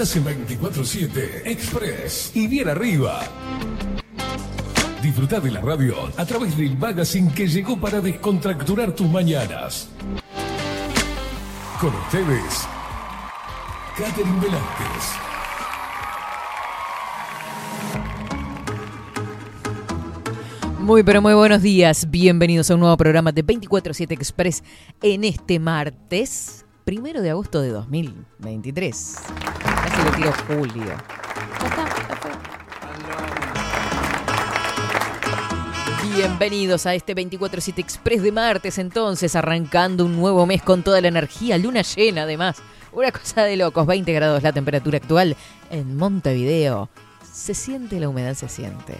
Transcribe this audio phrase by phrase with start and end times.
[0.00, 3.20] Estás en 24-7 Express y bien arriba.
[5.02, 9.90] Disfruta de la radio a través del magazine que llegó para descontracturar tus mañanas.
[11.78, 12.66] Con ustedes,
[13.98, 15.04] Catherine Velázquez.
[20.78, 24.64] Muy pero muy buenos días, bienvenidos a un nuevo programa de 24-7 Express
[25.02, 29.16] en este martes, primero de agosto de 2023.
[30.00, 30.84] Casi lo tiro Julio.
[30.84, 32.30] Ya está, ya fue.
[36.14, 41.08] Bienvenidos a este 24-7 Express de martes entonces, arrancando un nuevo mes con toda la
[41.08, 42.62] energía, luna llena además.
[42.92, 45.36] Una cosa de locos, 20 grados la temperatura actual
[45.70, 46.88] en Montevideo.
[47.30, 48.96] Se siente la humedad, se siente.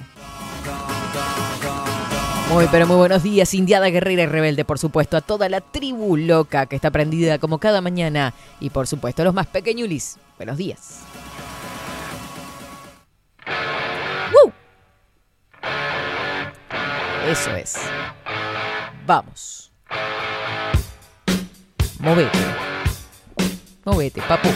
[2.51, 6.17] Muy, pero muy buenos días, Indiada Guerrera y Rebelde, por supuesto, a toda la tribu
[6.17, 8.35] loca que está prendida como cada mañana.
[8.59, 10.19] Y por supuesto, a los más pequeñulis.
[10.37, 10.99] Buenos días.
[14.33, 14.53] ¡Woo!
[17.31, 17.77] Eso es.
[19.07, 19.71] Vamos.
[22.01, 22.39] Movete.
[23.85, 24.49] Movete, papu.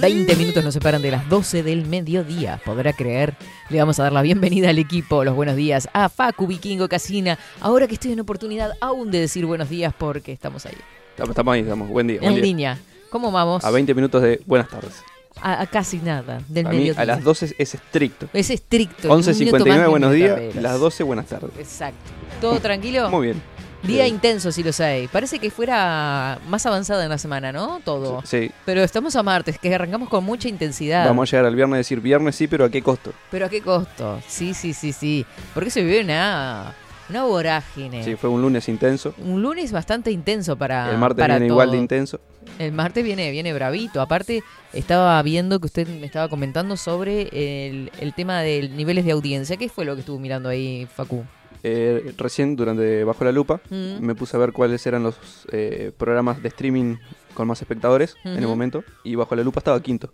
[0.00, 2.60] 20 minutos nos separan de las 12 del mediodía.
[2.64, 3.34] Podrá creer.
[3.68, 7.38] Le vamos a dar la bienvenida al equipo, los buenos días a Facu Vikingo Casina.
[7.60, 10.76] Ahora que estoy en oportunidad aún de decir buenos días porque estamos ahí.
[11.10, 11.88] Estamos, estamos ahí, estamos.
[11.88, 12.18] Buen día.
[12.20, 12.44] buen En día.
[12.44, 12.78] línea.
[13.10, 13.64] ¿Cómo vamos?
[13.64, 15.02] A 20 minutos de buenas tardes.
[15.40, 17.00] A, a casi nada del a mí mediodía.
[17.02, 18.28] a las 12 es estricto.
[18.32, 19.08] Es estricto.
[19.12, 20.54] un minuto más, 11.59, ni buenos días.
[20.56, 21.50] Las 12, buenas tardes.
[21.58, 21.98] Exacto.
[22.40, 23.10] ¿Todo tranquilo?
[23.10, 23.42] Muy bien.
[23.82, 24.10] Día Sí.
[24.10, 25.08] intenso, si lo sabéis.
[25.10, 27.80] Parece que fuera más avanzada en la semana, ¿no?
[27.84, 28.22] Todo.
[28.24, 28.50] Sí.
[28.64, 31.06] Pero estamos a martes, que arrancamos con mucha intensidad.
[31.06, 33.12] Vamos a llegar al viernes y decir viernes sí, pero ¿a qué costo?
[33.30, 34.20] Pero a qué costo.
[34.26, 35.24] Sí, sí, sí, sí.
[35.54, 36.74] Porque se vive una,
[37.08, 38.02] una vorágine.
[38.02, 39.14] Sí, fue un lunes intenso.
[39.18, 40.90] Un lunes bastante intenso para.
[40.90, 42.18] El martes para viene igual de intenso.
[42.58, 44.00] El martes viene, viene bravito.
[44.00, 47.28] Aparte, estaba viendo que usted me estaba comentando sobre
[47.68, 49.56] el, el tema de niveles de audiencia.
[49.56, 51.24] ¿Qué fue lo que estuvo mirando ahí, Facu?
[51.62, 54.00] Eh, recién, durante Bajo la Lupa, Mm.
[54.00, 55.16] me puse a ver cuáles eran los
[55.52, 56.96] eh, programas de streaming
[57.34, 58.84] con más espectadores en el momento.
[59.04, 60.12] Y Bajo la Lupa estaba quinto.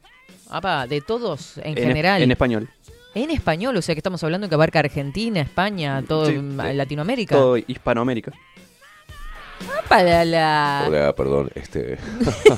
[0.51, 2.23] Apa, de todos, en, general.
[2.23, 2.69] En español.
[3.15, 6.73] En español, o sea que estamos hablando que abarca Argentina, España, todo Sí, mm, sí.
[6.75, 7.35] Latinoamérica.
[7.37, 8.33] Todo Hispanoamérica.
[9.89, 10.85] Para la...
[10.89, 11.99] Hola, perdón, este.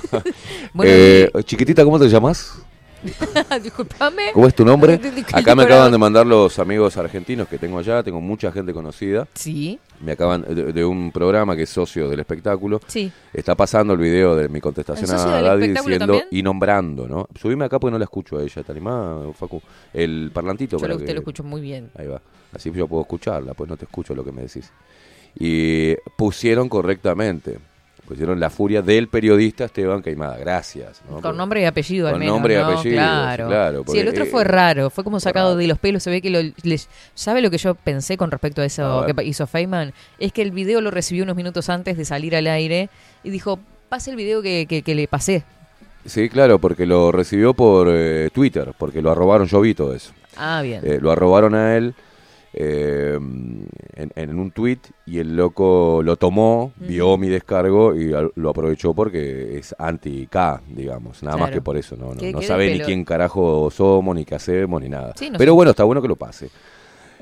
[0.72, 2.62] Bueno, Eh, chiquitita, ¿cómo te llamas?
[3.62, 4.32] disculpame.
[4.32, 5.00] ¿Cómo es tu nombre?
[5.32, 9.28] Acá me acaban de mandar los amigos argentinos que tengo allá, tengo mucha gente conocida.
[9.34, 12.80] Sí, Me acaban de, de un programa que es socio del espectáculo.
[12.86, 13.10] sí.
[13.32, 16.24] Está pasando el video de mi contestación ¿El socio a Daddy diciendo también?
[16.30, 17.28] y nombrando, ¿no?
[17.38, 19.60] Subime acá porque no la escucho a ella, ¿te animás, Facu?
[19.92, 21.90] El parlantito Yo para lo escucho muy bien.
[21.96, 22.20] Ahí va.
[22.52, 24.72] Así yo puedo escucharla, pues no te escucho lo que me decís.
[25.38, 27.58] Y pusieron correctamente.
[28.06, 30.36] Pusieron la furia del periodista Esteban Caimada.
[30.38, 31.00] Gracias.
[31.06, 31.14] ¿no?
[31.14, 32.66] Con Porque- nombre y apellido al Con menos, nombre y ¿no?
[32.66, 33.46] apellido, claro.
[33.48, 35.58] claro, sí, el otro eh, fue raro, fue como sacado raro.
[35.58, 36.02] de los pelos.
[36.04, 39.24] Se ve que lo, les- ¿Sabe lo que yo pensé con respecto a eso que
[39.24, 39.92] hizo Feynman?
[40.20, 42.90] Es que el video lo recibió unos minutos antes de salir al aire
[43.24, 43.58] y dijo,
[43.88, 45.42] pase el video que, que- que le pasé.
[46.04, 50.12] Sí, claro, porque lo recibió por eh, Twitter, porque lo arrobaron, yo vi todo eso.
[50.36, 50.80] Ah, bien.
[50.84, 51.94] Eh, lo arrobaron a él
[52.58, 58.50] eh, en, en un tweet y el loco lo tomó, vio mi descargo y lo
[58.50, 61.22] aprovechó porque es anti-K, digamos.
[61.22, 61.96] Nada más que por eso.
[61.96, 65.12] No, no, sabe ni quién carajo somos, ni qué hacemos, ni nada.
[65.16, 65.54] Sí, no Pero sé.
[65.54, 66.48] bueno, está bueno que lo pase.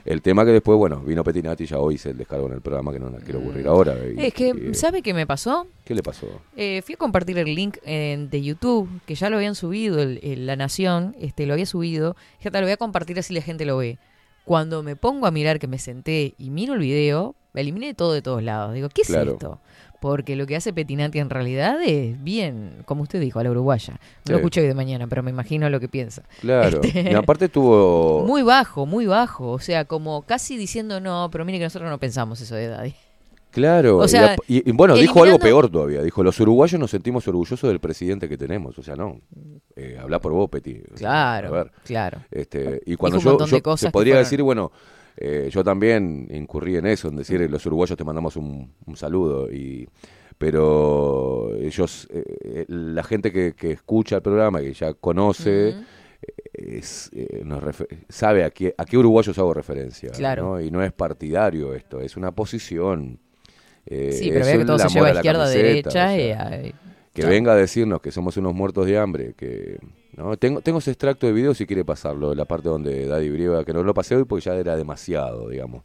[0.05, 2.61] El tema que después, bueno, vino Petinati y ya hoy hice el descargo en el
[2.61, 3.95] programa que no la quiero aburrir ahora.
[4.07, 4.19] y- Mm.
[4.21, 5.67] es que, ¿sabe qué me pasó?
[5.83, 6.27] ¿Qué le pasó?
[6.57, 10.21] Eh, fui a compartir el link eh, de YouTube, que ya lo habían subido, el,
[10.23, 12.17] el La Nación, este, lo había subido.
[12.43, 13.97] Ya te lo voy a compartir así la gente lo ve.
[14.45, 18.13] Cuando me pongo a mirar, que me senté y miro el video, me eliminé todo
[18.13, 18.75] de todos lados.
[18.75, 19.33] Digo, ¿qué es Claro.
[19.33, 19.59] esto?
[20.01, 23.95] Porque lo que hace Petinati en realidad es bien, como usted dijo, a la uruguaya.
[23.95, 24.33] No Sí.
[24.33, 26.23] lo escuché hoy de mañana, pero me imagino lo que piensa.
[26.43, 26.83] Claro.
[26.83, 28.23] Este- Y aparte tuvo...
[28.27, 29.53] Muy bajo, muy bajo.
[29.53, 32.95] O sea, como casi diciendo, no, pero mire que nosotros no pensamos eso de Daddy.
[33.55, 36.03] Claro, O y sea, ap- y, y bueno, dijo algo peor todavía.
[36.03, 38.77] Dijo, los uruguayos nos sentimos orgullosos del presidente que tenemos.
[38.79, 39.21] O sea, no.
[39.77, 40.81] Eh, habla por vos, Peti.
[40.93, 42.19] O sea, Claro, a ver, claro.
[42.31, 44.73] este, y cuando Dijo yo, yo que podría fueron- decir, bueno,
[45.17, 49.51] eh, yo también incurrí en eso, en decir, los uruguayos te mandamos un, un saludo.
[49.53, 49.89] y
[50.37, 55.75] Pero ellos, eh, eh, la gente que, que escucha el programa, que ya conoce...
[56.55, 57.63] Es, eh, nos
[58.09, 60.11] sabe a qué, a qué uruguayos hago referencia.
[60.11, 60.43] Claro.
[60.45, 60.61] ¿no?
[60.61, 63.19] Y no es partidario esto, es una posición.
[63.87, 65.89] Eh, Sí, pero vea que todo se lleva a izquierda, camiseta, derecha.
[65.89, 66.51] o sea,
[67.13, 67.31] que claro.
[67.31, 69.79] venga a decirnos que somos unos muertos de hambre, que
[70.17, 70.37] ¿no?
[70.37, 73.73] Tengo, tengo ese extracto de video si quiere pasarlo, la parte donde Daddy Brieva, que
[73.73, 75.83] no lo pasé hoy porque ya era demasiado, digamos.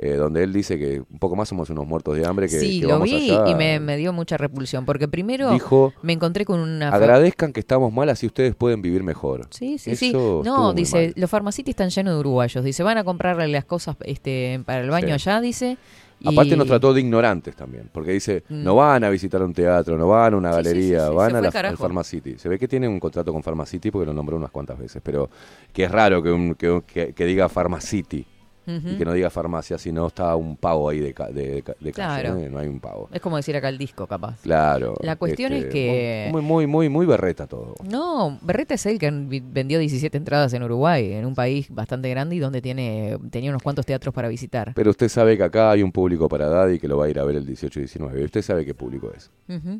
[0.00, 2.78] Eh, donde él dice que un poco más somos unos muertos de hambre que, sí,
[2.78, 3.50] que lo vamos vi allá.
[3.50, 6.90] y me, me dio mucha repulsión, porque primero Dijo, me encontré con una...
[6.90, 9.48] agradezcan que estamos mal, así ustedes pueden vivir mejor.
[9.50, 10.48] Sí, sí, Eso sí.
[10.48, 12.62] No, dice, los farmacitis están llenos de uruguayos.
[12.64, 15.28] Dice, van a comprarle las cosas este, para el baño Sí.
[15.28, 15.78] allá, dice.
[16.20, 18.62] Y- Aparte nos trató de ignorantes también, porque dice, Mm.
[18.64, 21.36] no van a visitar un teatro, no van a una sí, galería, sí, sí, van
[21.36, 22.38] a la, al Pharmacity.
[22.38, 25.30] Se ve que tiene un contrato con Pharmacity porque lo nombró unas cuantas veces, pero
[25.72, 28.26] que es raro que, un- que, que- que diga Pharmacity
[28.68, 31.62] Y que no diga farmacia, si no está un pavo ahí de, ca- de, de-
[31.62, 32.36] calle, Claro.
[32.38, 32.48] ¿eh?
[32.50, 33.08] no hay un pavo.
[33.12, 34.40] Es como decir acá el disco, capaz.
[34.42, 34.94] Claro.
[35.00, 37.74] La cuestión es que- Muy, muy, muy, muy berreta todo.
[37.88, 42.36] No, Berreta es el que vendió 17 entradas en Uruguay, en un país bastante grande
[42.36, 44.72] y donde tiene tenía unos cuantos teatros para visitar.
[44.74, 47.18] Pero usted sabe que acá hay un público para Daddy que lo va a ir
[47.18, 48.24] a ver el 18 y 19.
[48.24, 49.30] Usted sabe qué público es.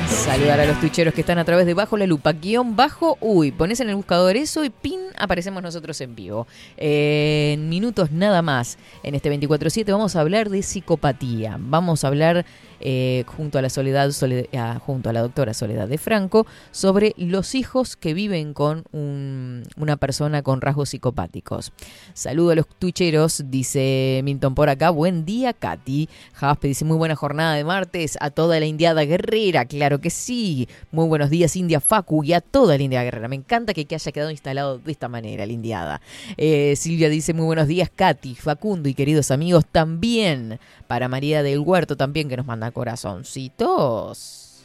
[0.07, 3.51] Saludar a los twitcheros que están a través de Bajo la Lupa, guion bajo, uy,
[3.51, 6.47] pones en el buscador eso y pin, aparecemos nosotros en vivo.
[6.77, 11.57] Eh, en minutos nada más, en este 24-7 vamos a hablar de psicopatía.
[11.59, 12.45] Vamos a hablar
[12.81, 17.13] eh, junto a la Soledad, Sole- ah, junto a la doctora Soledad de Franco, sobre
[17.17, 21.71] los hijos que viven con un- una persona con rasgos psicopáticos.
[22.13, 24.89] Saludo a los twitcheros, dice Milton por acá.
[24.89, 26.09] Buen día, Katy.
[26.33, 29.65] Jaspe dice muy buena jornada de martes a toda la indiada guerrera.
[29.65, 30.67] Claro que sí.
[30.91, 33.27] Muy buenos días, India Facu, y a toda la indiada guerrera.
[33.27, 36.01] Me encanta que, que haya quedado instalado de esta manera, la indiada.
[36.37, 40.59] Eh, Silvia dice muy buenos días, Katy, Facundo y queridos amigos también.
[40.87, 44.63] Para María del Huerto también que nos manda corazoncitos.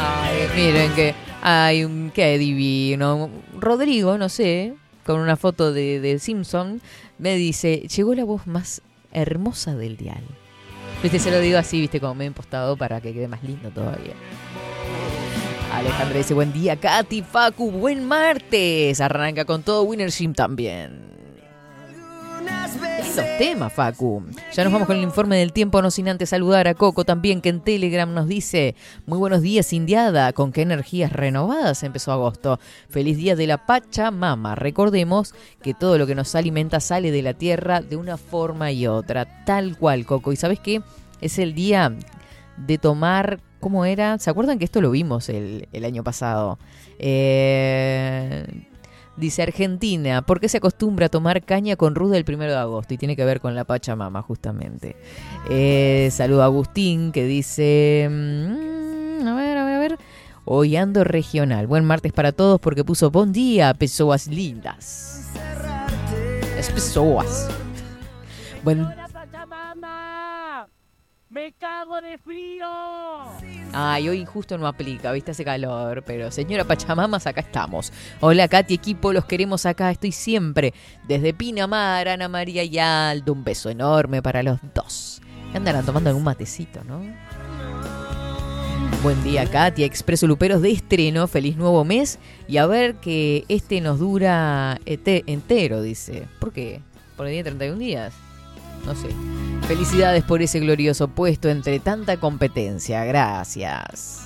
[0.00, 3.30] Ay, miren que hay un qué divino.
[3.58, 6.80] Rodrigo, no sé, con una foto de, de Simpson,
[7.18, 8.82] me dice, llegó la voz más
[9.12, 10.22] hermosa del dial.
[11.02, 13.70] Viste, se lo digo así, viste, como me he impostado para que quede más lindo
[13.70, 14.14] todavía.
[15.72, 19.00] Alejandra dice, buen día, Katy, Facu, buen martes.
[19.00, 21.17] Arranca con todo Winner Gym también.
[22.98, 24.22] Esos temas, Facu.
[24.52, 27.40] Ya nos vamos con el informe del tiempo, no sin antes saludar a Coco también,
[27.40, 28.74] que en Telegram nos dice,
[29.06, 32.60] muy buenos días, Indiada, con qué energías renovadas empezó agosto.
[32.88, 34.54] Feliz día de la Pachamama.
[34.54, 38.86] Recordemos que todo lo que nos alimenta sale de la tierra de una forma y
[38.86, 40.32] otra, tal cual, Coco.
[40.32, 40.82] ¿Y sabes qué?
[41.20, 41.96] Es el día
[42.56, 44.18] de tomar, ¿cómo era?
[44.18, 46.58] ¿Se acuerdan que esto lo vimos el, el año pasado?
[46.98, 48.46] Eh,
[49.18, 52.94] dice Argentina, ¿por qué se acostumbra a tomar caña con ruda el primero de agosto?
[52.94, 54.96] Y tiene que ver con la Pachamama, justamente.
[55.50, 58.08] Eh, saludo a Agustín, que dice...
[58.10, 59.98] mm, a ver, a ver, a ver.
[60.44, 61.66] Hoy ando regional.
[61.66, 65.28] Buen martes para todos porque puso buen día, pessoas lindas.
[66.56, 67.48] Es pessoas.
[68.64, 68.86] Buen
[71.38, 71.54] ¡Me
[72.02, 72.66] de frío!
[73.72, 76.02] Ay, hoy justo no aplica, viste, hace calor.
[76.04, 77.92] Pero señora Pachamamas, acá estamos.
[78.18, 79.92] Hola, Katy, equipo, los queremos acá.
[79.92, 80.74] Estoy siempre.
[81.06, 83.34] Desde Pinamar, Ana María y Aldo.
[83.34, 85.22] Un beso enorme para los dos.
[85.54, 87.02] Andarán tomando algún matecito, ¿no?
[89.04, 89.86] Buen día, Katia.
[89.86, 91.28] Expreso Luperos de estreno.
[91.28, 92.18] Feliz nuevo mes.
[92.48, 96.26] Y a ver que este nos dura entero, dice.
[96.40, 96.80] ¿Por qué?
[97.16, 98.27] ¿Por el día de 31 días?
[98.84, 99.08] No sé.
[99.66, 103.04] Felicidades por ese glorioso puesto entre tanta competencia.
[103.04, 104.22] Gracias.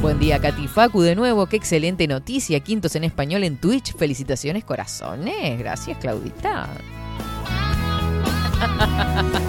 [0.00, 1.46] Buen día, Katy Facu, de nuevo.
[1.46, 2.60] Qué excelente noticia.
[2.60, 3.96] Quintos en español en Twitch.
[3.96, 5.58] Felicitaciones, corazones.
[5.58, 6.68] Gracias, Claudita.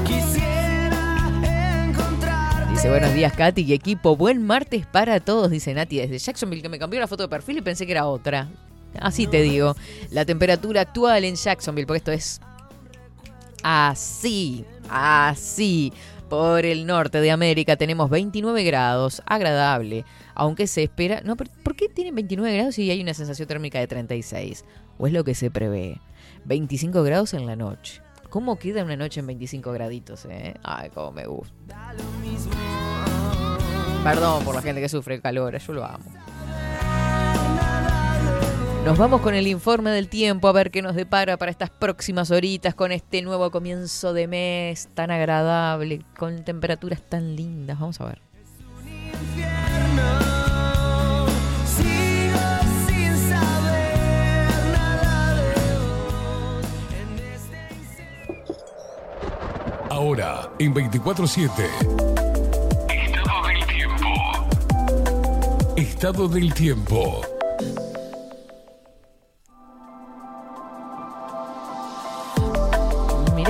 [2.72, 4.16] Dice, buenos días, Katy y equipo.
[4.16, 7.58] Buen martes para todos, dice Nati desde Jacksonville, que me cambió la foto de perfil
[7.58, 8.48] y pensé que era otra.
[9.00, 9.76] Así te digo.
[10.12, 12.40] La temperatura actual en Jacksonville, porque esto es
[13.64, 15.94] así, así.
[16.30, 21.22] Por el norte de América tenemos 29 grados, agradable, aunque se espera...
[21.26, 24.64] No, pero ¿por qué tienen 29 grados si hay una sensación térmica de 36?
[25.00, 26.00] ¿O es lo que se prevé?
[26.46, 28.02] 25 grados en la noche.
[28.30, 30.54] ¿Cómo queda una noche en 25 graditos, eh?
[30.62, 31.96] Ay, cómo me gusta.
[34.04, 36.06] Perdón por la gente que sufre calor, yo lo amo.
[38.90, 42.32] Nos vamos con el informe del tiempo a ver qué nos depara para estas próximas
[42.32, 47.80] horitas con este nuevo comienzo de mes tan agradable, con temperaturas tan lindas.
[47.80, 48.20] Vamos a ver.
[59.92, 61.52] Ahora, en 24-7.
[62.90, 64.08] Estado del tiempo.
[65.78, 67.39] Estado del tiempo.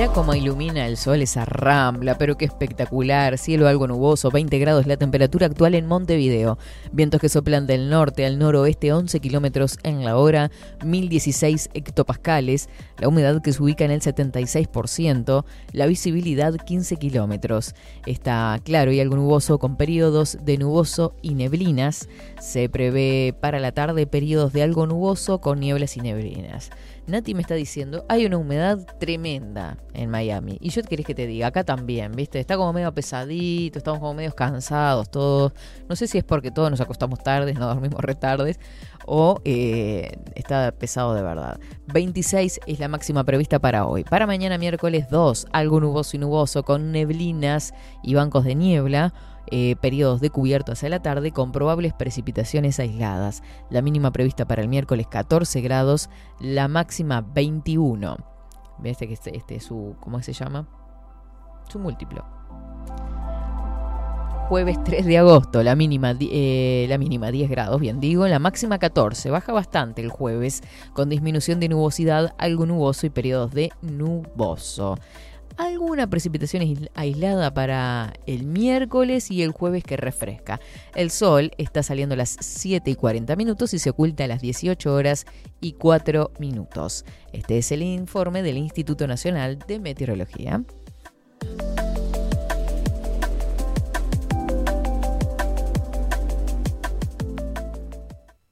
[0.00, 3.36] Mira cómo ilumina el sol esa rambla, pero qué espectacular.
[3.36, 6.56] Cielo algo nuboso, 20 grados la temperatura actual en Montevideo.
[6.90, 10.50] Vientos que soplan del norte al noroeste 11 kilómetros en la hora,
[10.82, 12.70] 1016 hectopascales.
[12.96, 17.74] La humedad que se ubica en el 76%, la visibilidad 15 kilómetros.
[18.06, 22.08] Está claro y algo nuboso con periodos de nuboso y neblinas.
[22.40, 26.70] Se prevé para la tarde periodos de algo nuboso con nieblas y neblinas.
[27.06, 30.56] Nati me está diciendo, hay una humedad tremenda en Miami.
[30.58, 32.40] Y yo querés que te diga, acá también, ¿viste?
[32.40, 35.52] Está como medio pesadito, estamos como medio cansados todos.
[35.86, 38.58] No sé si es porque todos nos acostamos tardes, no dormimos retardes,
[39.04, 41.60] o eh, está pesado de verdad.
[41.92, 44.04] 26 es la máxima prevista para hoy.
[44.04, 49.12] Para mañana miércoles 2, algo nuboso y nuboso con neblinas y bancos de niebla.
[49.46, 53.42] Eh, periodos de cubierto hacia la tarde con probables precipitaciones aisladas.
[53.68, 58.16] La mínima prevista para el miércoles 14 grados, la máxima 21.
[58.78, 60.66] ¿Ves que este, este es su, ¿cómo se llama?
[61.68, 62.24] Su múltiplo.
[64.48, 68.78] Jueves 3 de agosto, la mínima, eh, la mínima 10 grados, bien digo, la máxima
[68.78, 69.30] 14.
[69.30, 74.96] Baja bastante el jueves, con disminución de nubosidad, algo nuboso y periodos de nuboso
[75.60, 80.58] alguna precipitación aislada para el miércoles y el jueves que refresca.
[80.94, 84.40] El sol está saliendo a las 7 y 40 minutos y se oculta a las
[84.40, 85.26] 18 horas
[85.60, 87.04] y 4 minutos.
[87.32, 90.62] Este es el informe del Instituto Nacional de Meteorología.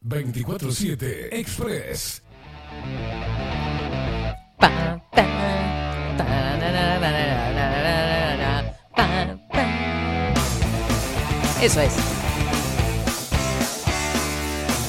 [0.03, 2.23] ...24-7 Express.
[4.59, 4.99] Pa.
[11.61, 11.93] Eso es.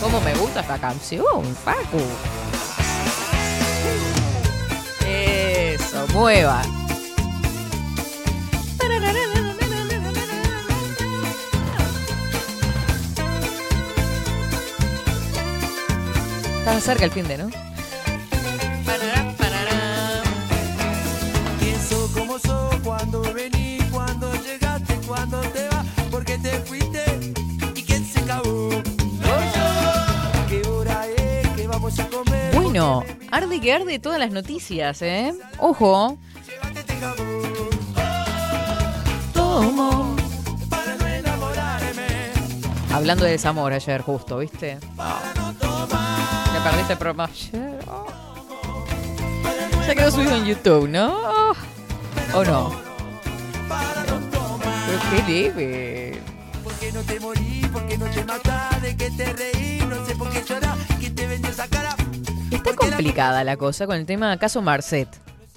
[0.02, 2.00] ¿Cómo me gusta esta canción, Facu?
[5.06, 6.62] Eso, mueva.
[16.60, 17.69] Está cerca el fin de, ¿no?
[33.40, 35.34] Arde que arde todas las noticias, ¿eh?
[35.60, 36.18] Ojo.
[39.34, 40.16] Tomo.
[42.92, 44.78] Hablando de desamor ayer, justo, ¿viste?
[44.78, 47.80] Te perdiste el programa ayer.
[49.88, 51.54] Ya quedó subido en YouTube, ¿no?
[52.34, 52.72] ¿O no?
[54.86, 56.22] Pero qué leve.
[56.62, 57.62] ¿Por qué no te morí?
[57.72, 58.82] ¿Por qué no te matás?
[58.82, 59.80] ¿De qué te reí?
[59.88, 60.78] No sé por qué llorás.
[61.00, 61.99] ¿Quién te vendió esa cara?
[62.52, 65.08] Está complicada la cosa con el tema caso Marcet,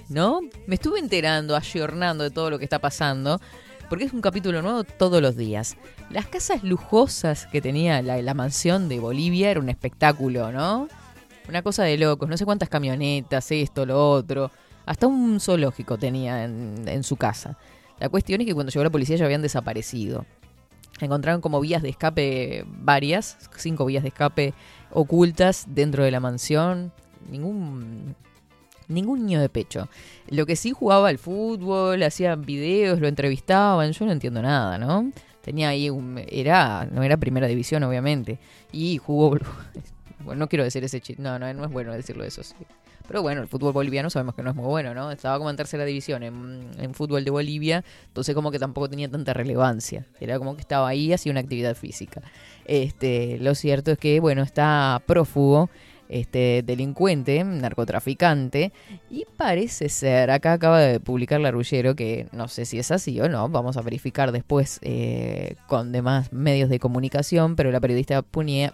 [0.09, 0.41] ¿no?
[0.67, 3.41] Me estuve enterando, ayornando de todo lo que está pasando,
[3.89, 5.75] porque es un capítulo nuevo todos los días.
[6.11, 10.87] Las casas lujosas que tenía la, la mansión de Bolivia era un espectáculo, ¿no?
[11.49, 14.51] Una cosa de locos, no sé cuántas camionetas, esto, lo otro.
[14.85, 17.57] Hasta un zoológico tenía en, en su casa.
[17.99, 20.25] La cuestión es que cuando llegó la policía ya habían desaparecido.
[20.99, 24.53] encontraron como vías de escape varias, cinco vías de escape
[24.93, 26.91] ocultas dentro de la mansión.
[27.29, 28.15] Ningún
[28.87, 29.87] ningún niño de pecho.
[30.29, 35.11] Lo que sí jugaba al fútbol, hacían videos, lo entrevistaban, yo no entiendo nada, ¿no?
[35.41, 38.39] Tenía ahí un era no era primera división obviamente
[38.71, 39.45] y jugó bueno,
[40.39, 42.55] no quiero decir ese chiste, no, no, no es bueno decirlo eso, sí.
[43.07, 45.11] Pero bueno, el fútbol boliviano sabemos que no es muy bueno, ¿no?
[45.11, 49.33] Estaba como en tercera división en, fútbol de Bolivia, entonces como que tampoco tenía tanta
[49.33, 50.05] relevancia.
[50.19, 52.21] Era como que estaba ahí, hacía una actividad física.
[52.65, 55.69] Este, lo cierto es que, bueno, está prófugo
[56.13, 58.71] este delincuente, narcotraficante,
[59.09, 63.27] y parece ser, acá acaba de publicar Larullero, que no sé si es así o
[63.27, 68.73] no, vamos a verificar después eh, con demás medios de comunicación, pero la periodista ponía,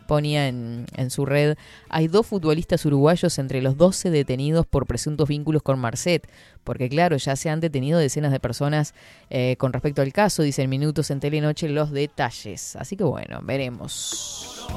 [0.49, 1.55] en su red,
[1.87, 6.29] hay dos futbolistas uruguayos entre los 12 detenidos por presuntos vínculos con Marcet,
[6.65, 8.93] porque claro, ya se han detenido decenas de personas
[9.29, 12.75] eh, con respecto al caso, dicen minutos en Telenoche los detalles.
[12.75, 14.67] Así que bueno, veremos.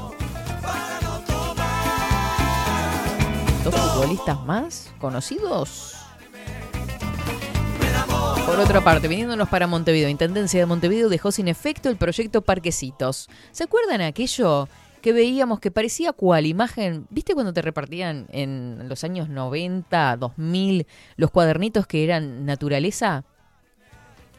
[3.63, 5.95] Dos futbolistas más conocidos.
[8.45, 13.29] Por otra parte, viniéndonos para Montevideo, Intendencia de Montevideo dejó sin efecto el proyecto Parquecitos.
[13.51, 14.67] ¿Se acuerdan aquello
[15.01, 17.07] que veíamos que parecía cual imagen?
[17.09, 23.23] ¿Viste cuando te repartían en los años 90, 2000 los cuadernitos que eran naturaleza?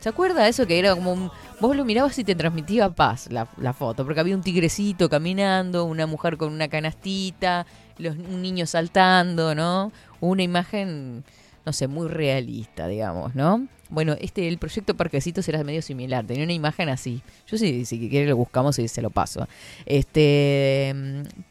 [0.01, 1.31] ¿Se acuerda eso que era como un...
[1.61, 5.87] Vos lo mirabas y te transmitía paz la, la foto, porque había un tigrecito caminando,
[5.87, 7.65] una mujer con una canastita,
[7.99, 9.93] los, un niño saltando, ¿no?
[10.21, 11.25] Una imagen,
[11.65, 13.67] no sé, muy realista, digamos, ¿no?
[13.91, 17.23] Bueno, este, el proyecto Parquecitos era medio similar, tenía una imagen así.
[17.47, 19.47] Yo sí, si quiere lo buscamos y se lo paso.
[19.87, 20.95] Este,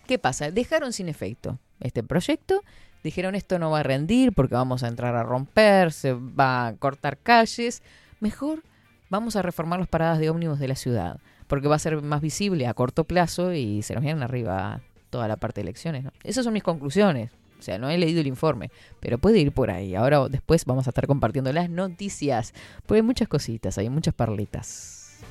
[0.07, 0.51] ¿qué pasa?
[0.51, 2.63] Dejaron sin efecto este proyecto.
[3.03, 6.75] Dijeron esto no va a rendir porque vamos a entrar a romper, se va a
[6.75, 7.83] cortar calles.
[8.19, 8.63] Mejor
[9.09, 12.21] vamos a reformar las paradas de ómnibus de la ciudad, porque va a ser más
[12.21, 14.81] visible a corto plazo y se nos vienen arriba
[15.13, 16.03] toda la parte de elecciones.
[16.03, 16.11] ¿no?
[16.23, 17.29] Esas son mis conclusiones.
[17.59, 19.93] O sea, no he leído el informe, pero puede ir por ahí.
[19.93, 22.53] Ahora después vamos a estar compartiendo las noticias,
[22.87, 25.21] porque hay muchas cositas, hay muchas parlitas.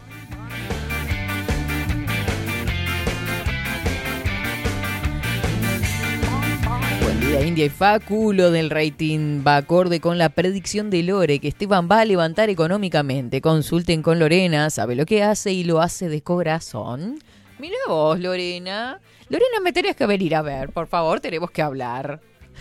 [7.02, 8.32] Buen día, India y Facu.
[8.32, 12.48] Lo del rating va acorde con la predicción de Lore, que Esteban va a levantar
[12.50, 13.40] económicamente.
[13.40, 17.18] Consulten con Lorena, sabe lo que hace y lo hace de corazón.
[17.62, 19.00] Mira vos, Lorena.
[19.28, 22.20] Lorena, me tenés que venir a ver, por favor, tenemos que hablar.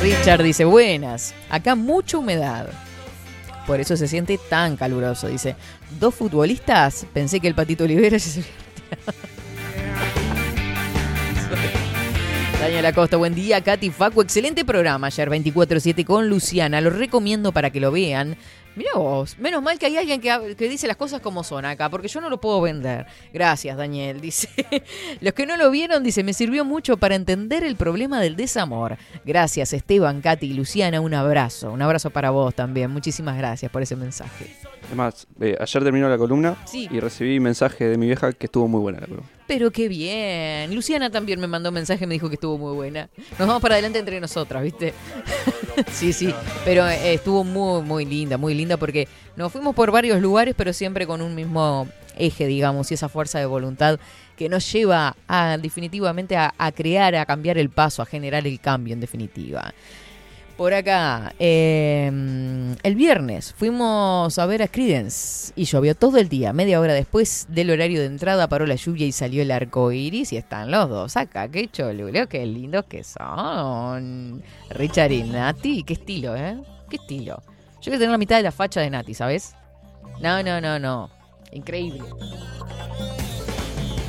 [0.00, 2.70] Richard dice, buenas, acá mucha humedad.
[3.66, 5.28] Por eso se siente tan caluroso.
[5.28, 5.56] Dice,
[5.98, 8.50] dos futbolistas, pensé que el Patito Olivera se había
[9.06, 9.36] retirado.
[12.60, 13.60] Daniela Costa, buen día.
[13.60, 16.80] Katy Facu, excelente programa ayer 24-7 con Luciana.
[16.80, 18.36] Lo recomiendo para que lo vean.
[18.76, 21.88] Mira vos, menos mal que hay alguien que, que dice las cosas como son acá,
[21.88, 23.06] porque yo no lo puedo vender.
[23.32, 24.20] Gracias, Daniel.
[24.26, 24.48] Dice,
[25.20, 28.98] los que no lo vieron, dice, me sirvió mucho para entender el problema del desamor.
[29.24, 31.00] Gracias, Esteban, Katy y Luciana.
[31.00, 31.72] Un abrazo.
[31.72, 32.90] Un abrazo para vos también.
[32.90, 34.54] Muchísimas gracias por ese mensaje.
[34.90, 36.88] Es más, eh, ayer terminó la columna Sí.
[36.90, 39.28] y recibí mensaje de mi vieja que estuvo muy buena la columna.
[39.46, 40.74] Pero qué bien.
[40.74, 43.08] Luciana también me mandó un mensaje, me dijo que estuvo muy buena.
[43.38, 44.92] Nos vamos para adelante entre nosotras, ¿viste?
[45.92, 46.34] sí, sí.
[46.64, 49.06] Pero eh, estuvo muy, muy linda, muy linda porque
[49.36, 53.38] nos fuimos por varios lugares, pero siempre con un mismo eje, digamos, y esa fuerza
[53.38, 54.00] de voluntad
[54.36, 58.58] que nos lleva a definitivamente a, a crear, a cambiar el paso, a generar el
[58.60, 59.72] cambio en definitiva.
[60.56, 62.10] Por acá, eh,
[62.82, 66.54] el viernes fuimos a ver a Credence y llovió todo el día.
[66.54, 70.32] Media hora después del horario de entrada paró la lluvia y salió el arco iris
[70.32, 71.48] y están los dos acá.
[71.48, 74.42] Qué choluleo, qué lindos que son.
[74.70, 76.56] Richard y Nati, qué estilo, ¿eh?
[76.88, 77.42] Qué estilo.
[77.74, 79.54] Yo quiero tener la mitad de la facha de Nati, ¿sabes?
[80.22, 81.10] No, no, no, no.
[81.52, 82.00] Increíble.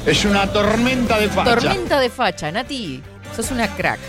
[0.05, 1.55] Es una tormenta de facha.
[1.55, 3.03] Tormenta de facha, Nati.
[3.35, 3.99] Sos una crack.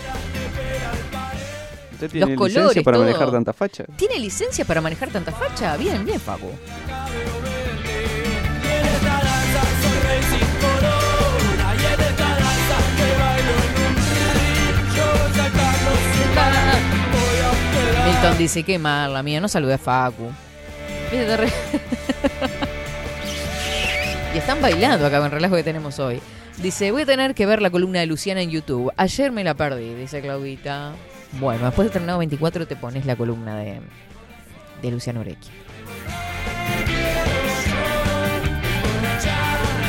[1.99, 3.05] ¿Usted tiene Los licencia colores, para todo.
[3.05, 3.83] manejar tanta facha?
[3.97, 5.75] ¿Tiene licencia para manejar tanta facha?
[5.75, 6.47] Bien, bien, quedar
[18.05, 20.31] Milton dice, qué mal, la mía, no saludé a Facu.
[24.33, 26.21] Y están bailando acá con el relajo que tenemos hoy.
[26.61, 28.91] Dice, voy a tener que ver la columna de Luciana en YouTube.
[28.95, 30.93] Ayer me la perdí, dice Claudita.
[31.33, 33.81] Bueno, después de Terminado 24 te pones la columna de,
[34.81, 35.51] de Luciano Urecchi.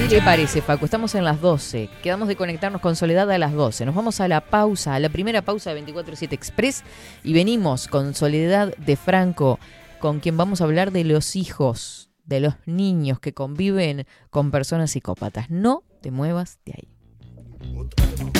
[0.08, 0.84] ¿Qué le parece, Paco?
[0.84, 1.88] Estamos en las 12.
[2.02, 3.86] Quedamos de conectarnos con Soledad a las 12.
[3.86, 6.82] Nos vamos a la pausa, a la primera pausa de 24-7 Express
[7.22, 9.60] y venimos con Soledad de Franco,
[10.00, 14.90] con quien vamos a hablar de los hijos, de los niños que conviven con personas
[14.90, 15.48] psicópatas.
[15.48, 18.39] No te muevas de ahí.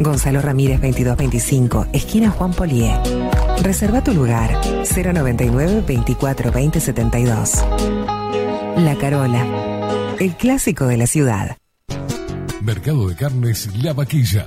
[0.00, 2.98] Gonzalo Ramírez 2225, esquina Juan Polié.
[3.62, 7.64] Reserva tu lugar 099 24 20 72.
[8.78, 11.58] La Carola, el clásico de la ciudad.
[12.62, 14.46] Mercado de Carnes La Vaquilla.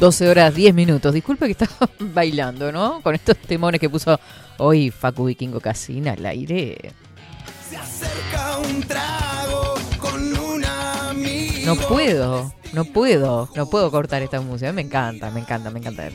[0.00, 1.12] 12 horas 10 minutos.
[1.12, 3.00] Disculpe que estaba bailando, ¿no?
[3.02, 4.18] Con estos temones que puso
[4.58, 6.92] hoy Facu Vikingo Casina al aire.
[7.68, 11.66] Se acerca un trago con un amigo.
[11.66, 14.72] No puedo, no puedo, no puedo cortar esta música.
[14.72, 16.10] Me encanta, me encanta, me encanta.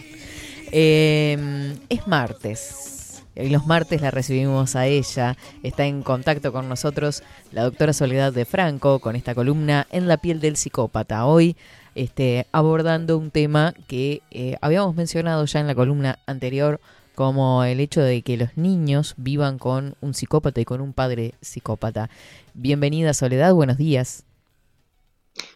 [0.71, 3.21] Eh, es martes.
[3.35, 5.35] Y los martes la recibimos a ella.
[5.61, 10.17] Está en contacto con nosotros la doctora Soledad de Franco con esta columna En la
[10.17, 11.25] piel del psicópata.
[11.25, 11.57] Hoy
[11.95, 16.79] este, abordando un tema que eh, habíamos mencionado ya en la columna anterior,
[17.15, 21.35] como el hecho de que los niños vivan con un psicópata y con un padre
[21.41, 22.09] psicópata.
[22.53, 24.25] Bienvenida Soledad, buenos días.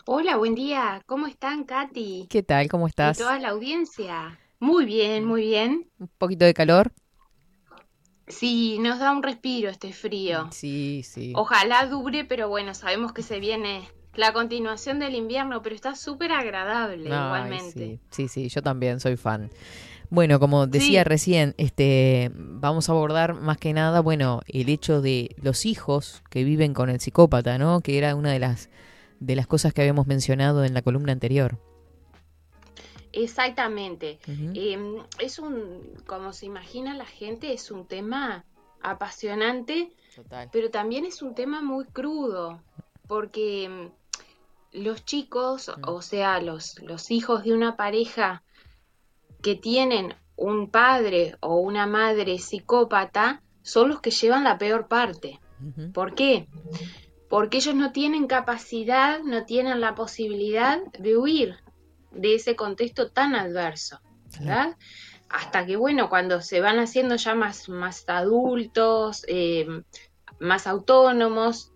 [0.06, 1.02] Hola, buen día.
[1.06, 2.28] ¿Cómo están, Katy?
[2.30, 2.68] ¿Qué tal?
[2.68, 3.18] ¿Cómo estás?
[3.18, 4.40] Y toda la audiencia.
[4.60, 5.90] Muy bien, muy bien.
[6.00, 6.92] ¿Un poquito de calor?
[8.28, 10.50] Sí, nos da un respiro este frío.
[10.52, 11.32] Sí, sí.
[11.36, 16.32] Ojalá dure, pero bueno, sabemos que se viene la continuación del invierno, pero está súper
[16.34, 18.00] agradable igualmente.
[18.10, 19.50] Sí, sí, yo también soy fan.
[20.10, 25.36] Bueno, como decía recién, este, vamos a abordar más que nada, bueno, el hecho de
[25.42, 27.82] los hijos que viven con el psicópata, ¿no?
[27.82, 28.70] Que era una de las
[29.20, 31.58] de las cosas que habíamos mencionado en la columna anterior.
[33.12, 34.20] Exactamente.
[34.28, 38.46] Em, es un, como se imagina la gente, es un tema
[38.82, 39.92] apasionante,
[40.52, 42.62] pero también es un tema muy crudo,
[43.08, 43.90] porque em,
[44.72, 45.88] los chicos, mm.
[45.88, 48.44] o sea, los, los hijos de una pareja
[49.42, 55.40] que tienen un padre o una madre psicópata, son los que llevan la peor parte.
[55.94, 56.48] ¿Por qué?
[57.30, 61.58] Porque ellos no tienen capacidad, no tienen la posibilidad de huir
[62.12, 64.00] de ese contexto tan adverso,
[64.40, 64.78] ¿verdad?
[65.30, 69.68] Hasta que, bueno, cuando se van haciendo ya más, más adultos, eh,
[70.40, 71.74] más autónomos,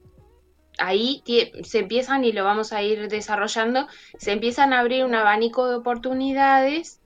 [0.82, 1.24] ahí
[1.64, 5.76] se empiezan, y lo vamos a ir desarrollando, se empiezan a abrir un abanico de
[5.76, 7.00] oportunidades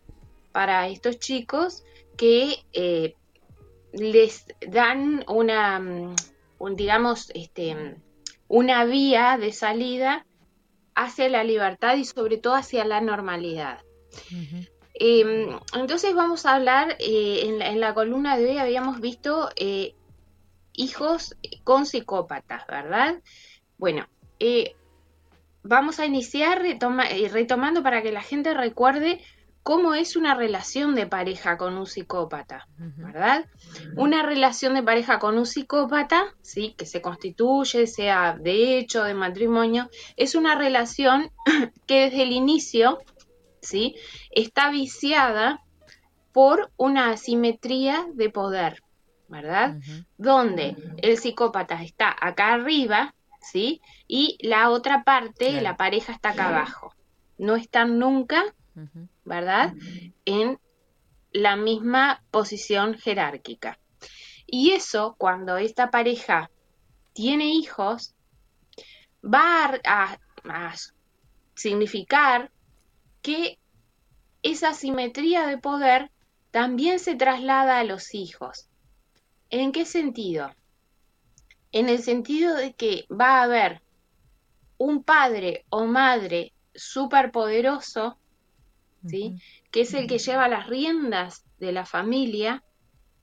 [0.51, 1.83] para estos chicos
[2.17, 3.15] que eh,
[3.91, 6.15] les dan una, mm,
[6.75, 7.97] digamos, este,
[8.47, 10.25] una vía de salida
[10.95, 13.79] hacia la libertad y sobre todo hacia la normalidad.
[14.93, 19.49] Em, entonces vamos a hablar, eh, en, la, en, la, columna de hoy habíamos visto
[19.57, 19.93] eh,
[20.71, 21.35] hijos
[21.65, 23.21] con psicópatas, ¿verdad?
[23.77, 24.07] Bueno,
[24.39, 24.75] eh,
[25.63, 29.21] vamos a iniciar eh, retomando para que la gente recuerde
[29.65, 33.45] cómo es una relación de pareja con un psicópata, ¿verdad?
[33.97, 39.15] Una relación de pareja con un psicópata, sí, que se constituye, sea de hecho, de
[39.15, 41.31] matrimonio, es una relación
[41.87, 42.99] que desde el inicio,
[43.59, 43.95] sí,
[44.29, 45.63] está viciada
[46.31, 48.83] por una asimetría de poder,
[49.27, 49.79] ¿verdad?
[50.15, 53.15] Donde el psicópata está acá arriba,
[53.51, 53.81] ¿sí?
[54.07, 56.93] Y la otra parte, la pareja está acá abajo.
[57.37, 58.43] No están nunca,
[59.23, 59.73] ¿verdad?
[60.25, 60.59] En
[61.31, 63.77] la misma posición jerárquica.
[64.47, 66.49] Y eso, cuando esta pareja
[67.13, 68.15] tiene hijos,
[69.23, 70.17] va a,
[71.55, 72.51] significar
[73.21, 73.57] que
[74.43, 76.11] esa simetría de poder
[76.51, 78.69] también se traslada a los hijos.
[79.49, 80.53] ¿En qué sentido?
[81.75, 83.81] En el sentido de que va a haber
[84.77, 88.17] un padre o madre superpoderoso,
[89.05, 89.35] ¿sí?
[89.71, 92.63] que es el que lleva las riendas de la familia,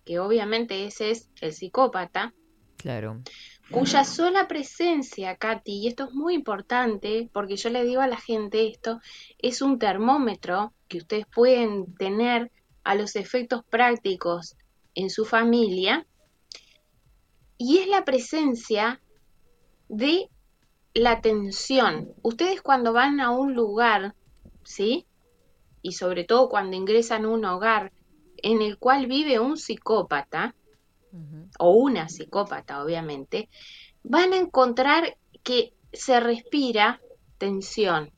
[0.05, 2.35] que obviamente ese es el psicópata,
[2.77, 3.23] claro.
[3.71, 8.19] cuya sola presencia, Katy, y esto es muy importante, porque yo le digo a la
[8.19, 9.01] gente esto,
[9.39, 12.51] es un termómetro que ustedes pueden tener
[12.85, 14.57] a los efectos prácticos
[14.95, 16.07] en su familia,
[17.63, 19.01] y es la presencia
[19.89, 20.29] de
[20.95, 22.13] la tensión.
[22.23, 24.17] Ustedes cuando van a un lugar,
[24.65, 25.07] ¿sí?
[25.81, 27.93] Y sobre todo cuando ingresan a un hogar
[28.39, 30.57] en el cual vive un psicópata,
[31.59, 33.49] o una psicópata obviamente,
[34.03, 37.01] van a encontrar que se respira
[37.39, 38.11] tensión.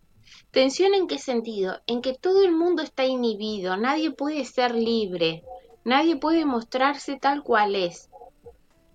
[0.52, 1.80] ¿Tensión en qué sentido?
[1.86, 5.42] En que todo el mundo está inhibido, nadie puede ser libre,
[5.84, 8.08] nadie puede mostrarse tal cual es.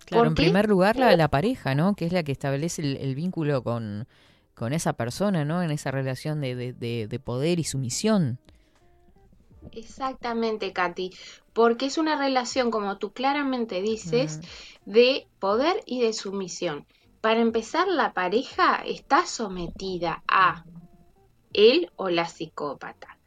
[0.09, 1.95] Claro, en primer lugar la, la, pareja, ¿no?
[1.95, 4.07] Que es la que establece el, vínculo con,
[4.55, 5.61] con, esa persona, ¿no?
[5.61, 8.39] En esa relación de, de, de, poder y sumisión.
[9.71, 11.11] Exactamente, Katy,
[11.53, 14.39] porque es una relación, como tú claramente dices,
[14.85, 16.87] de poder y de sumisión.
[17.21, 20.63] Para empezar, la pareja está sometida a
[21.53, 23.17] él o la psicópata.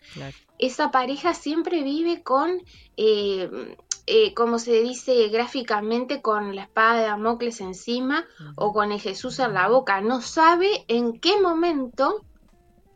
[0.59, 2.63] Esa pareja siempre vive con,
[2.97, 3.77] eh,
[4.07, 8.27] eh, como se dice gráficamente, con la espada de Damocles encima
[8.57, 10.01] o con el Jesús en la boca.
[10.01, 12.25] No sabe en qué momento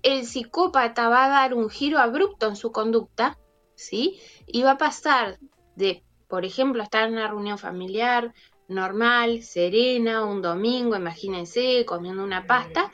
[0.02, 3.38] el psicópata va a dar un giro abrupto en su conducta,
[3.74, 4.20] ¿sí?
[4.46, 5.38] Y va a pasar
[5.76, 8.32] de, por ejemplo, estar en una reunión familiar
[8.68, 12.90] normal, serena, un domingo, imagínense, comiendo una pasta,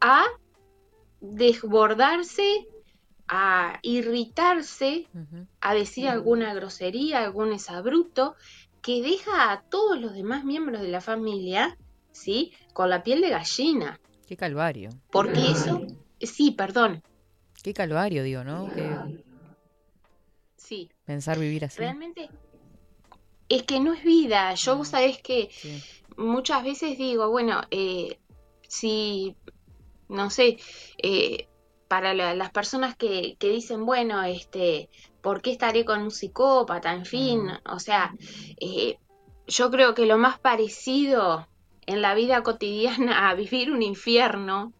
[0.00, 0.24] a
[1.20, 2.66] desbordarse,
[3.28, 5.08] a irritarse,
[5.60, 8.36] a decir alguna grosería, algún exabrupto,
[8.80, 11.76] que deja a todos los demás miembros de la familia,
[12.12, 12.52] ¿sí?
[12.72, 14.00] Con la piel de gallina.
[14.26, 14.90] Qué calvario.
[15.10, 15.84] Porque eso,
[16.20, 17.02] sí, perdón.
[17.62, 18.68] Qué calvario, digo, ¿no?
[20.56, 20.90] Sí.
[21.04, 21.78] Pensar vivir así.
[21.78, 22.30] Realmente
[23.48, 24.54] es que no es vida.
[24.54, 25.50] Yo, vos sabés que
[26.16, 28.18] muchas veces digo, bueno, eh,
[28.68, 29.34] si
[30.08, 30.58] no sé,
[30.98, 31.48] eh,
[31.88, 34.90] para las personas que, que, dicen, bueno, este,
[35.22, 36.92] ¿por qué estaré con un psicópata?
[36.92, 38.14] En fin, o sea,
[38.60, 38.98] eh,
[39.46, 41.48] yo creo que lo más parecido
[41.86, 44.74] en la vida cotidiana a vivir un infierno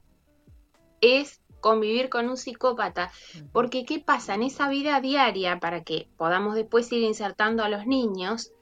[1.00, 3.10] es convivir con un psicópata,
[3.52, 4.34] porque ¿qué pasa?
[4.34, 8.52] En esa vida diaria, para que podamos después ir insertando a los niños,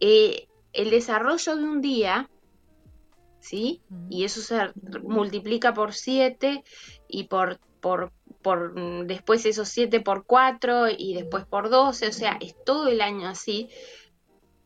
[0.00, 2.28] eh, el desarrollo de un día
[3.46, 3.80] ¿sí?
[4.10, 4.56] Y eso se
[5.04, 6.64] multiplica por 7
[7.08, 12.12] y por, por, por mm, después esos 7 por 4 y después por 12, o
[12.12, 13.68] sea, es todo el año así.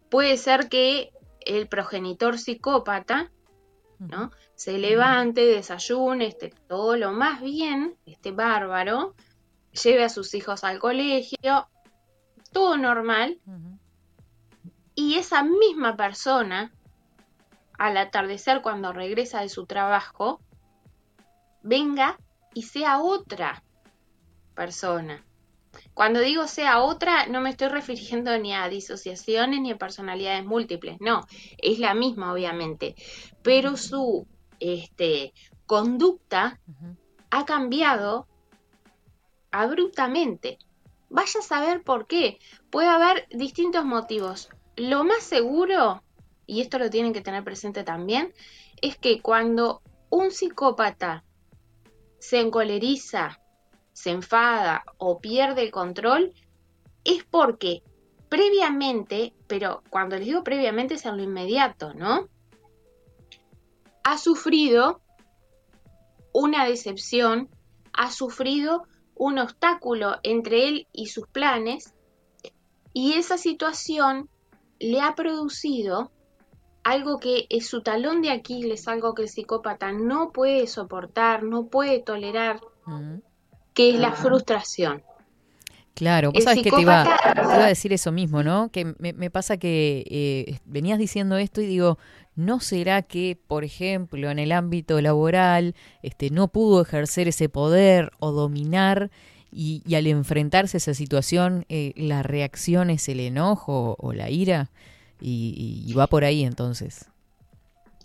[0.09, 3.31] Puede ser que el progenitor psicópata,
[3.99, 4.31] ¿no?
[4.55, 9.15] Se levante, desayune, esté todo lo más bien, esté bárbaro,
[9.83, 11.69] lleve a sus hijos al colegio,
[12.53, 13.39] todo normal.
[14.95, 16.73] Y esa misma persona
[17.79, 20.41] al atardecer cuando regresa de su trabajo,
[21.63, 22.19] venga
[22.55, 23.63] y sea otra
[24.55, 25.25] persona.
[25.95, 30.97] Cuando digo sea otra, no me estoy refiriendo ni a disociaciones ni a personalidades múltiples,
[31.01, 31.27] no,
[31.59, 32.97] es la misma obviamente,
[33.43, 34.27] pero su
[34.59, 35.33] este,
[35.67, 36.61] conducta
[37.31, 38.27] ha cambiado
[39.53, 40.59] abruptamente.
[41.09, 42.39] Vaya a saber por qué.
[42.71, 44.49] Puede haber distintos motivos.
[44.77, 46.03] Lo más seguro
[46.51, 48.35] y esto lo tienen que tener presente también,
[48.83, 51.23] es que cuando un psicópata
[52.21, 53.41] se encoleriza,
[53.93, 56.33] se enfada o pierde el control,
[57.05, 57.83] es porque
[58.29, 62.29] previamente, pero cuando les digo previamente es en lo inmediato, ¿no?
[64.05, 65.01] Ha sufrido
[66.33, 67.49] una decepción,
[67.93, 71.95] ha sufrido un obstáculo entre él y sus planes,
[72.93, 74.29] y esa situación
[74.79, 76.11] le ha producido
[76.91, 81.67] algo que es su talón de Aquiles, algo que el psicópata no puede soportar, no
[81.67, 82.61] puede tolerar,
[83.75, 85.03] que es la frustración.
[85.95, 88.71] Claro, vos sabés que te iba, a decir eso mismo, ¿no?
[88.73, 91.99] Que me, pasa que eh, venías diciendo esto y digo,
[92.35, 98.11] ¿no será que, por ejemplo, en el ámbito laboral, este, no pudo ejercer ese poder
[98.19, 99.11] o dominar
[99.53, 104.71] y, al enfrentarse a esa situación, eh, la reacción es el enojo o la ira?
[105.21, 107.07] Y, va por ahí entonces.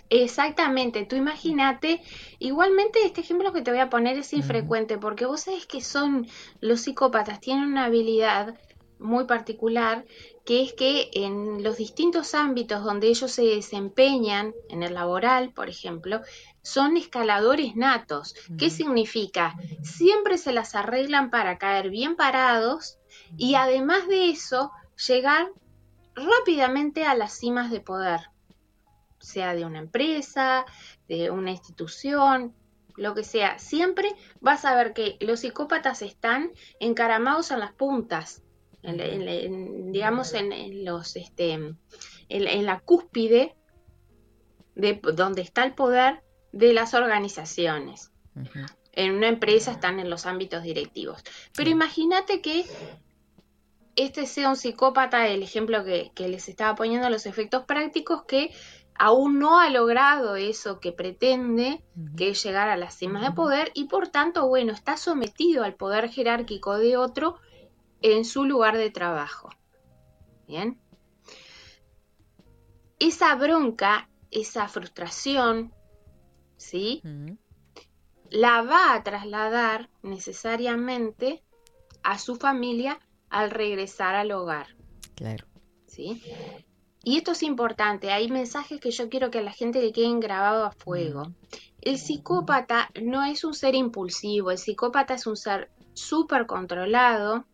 [0.09, 2.01] Exactamente, tú imagínate,
[2.37, 6.27] igualmente este ejemplo que te voy a poner es infrecuente porque vos sabés que son
[6.61, 8.55] los psicópatas, tienen una habilidad
[8.99, 10.05] muy particular
[10.45, 15.69] que es que en los distintos ámbitos donde ellos se desempeñan, en el laboral, por
[15.69, 16.21] ejemplo,
[16.61, 18.35] son escaladores natos.
[18.57, 19.55] ¿Qué significa?
[19.81, 22.99] Siempre se las arreglan para caer bien parados
[23.37, 24.71] y además de eso,
[25.07, 25.47] llegar
[26.15, 28.21] rápidamente a las cimas de poder,
[29.19, 30.65] sea de una empresa,
[31.07, 32.53] de una institución,
[32.95, 33.59] lo que sea.
[33.59, 38.41] Siempre vas a ver que los psicópatas están encaramados en las puntas,
[38.81, 41.53] digamos en, los, este,
[42.29, 43.55] en, la cúspide
[44.75, 48.11] de donde está el poder de las organizaciones.
[48.91, 51.21] En una empresa están en los ámbitos directivos.
[51.55, 52.65] Pero imagínate que
[53.95, 58.51] este sea un psicópata, el ejemplo que, que les estaba poniendo los efectos prácticos, que
[58.97, 61.83] aún no ha logrado eso que pretende,
[62.17, 65.75] que es llegar a las cimas de poder, y por tanto, bueno, está sometido al
[65.75, 67.37] poder jerárquico de otro
[68.01, 69.49] en su lugar de trabajo.
[70.47, 70.79] Bien.
[72.99, 75.73] Esa bronca, esa frustración,
[76.55, 77.01] ¿sí?
[78.29, 81.43] La va a trasladar necesariamente
[82.03, 82.99] a su familia
[83.35, 84.67] al regresar al hogar.
[85.13, 85.45] Claro.
[85.87, 86.23] ¿Sí?
[87.03, 90.21] Y esto es importante, hay mensajes que yo quiero que a la gente le queden
[90.21, 91.33] grabados a fuego.
[91.81, 97.45] El psicópata no es un ser impulsivo, el psicópata es un ser súper controlado,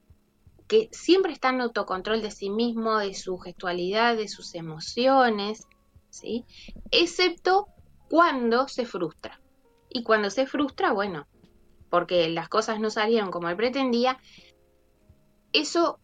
[0.67, 5.67] que siempre está en autocontrol de sí mismo, de su gestualidad, de sus emociones,
[6.11, 6.45] ¿sí?
[6.91, 7.67] Excepto
[8.07, 9.41] cuando se frustra.
[9.89, 11.27] Y cuando se frustra, bueno,
[11.89, 14.17] porque las cosas no salieron como él pretendía,
[15.53, 15.99] eso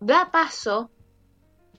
[0.00, 0.90] da paso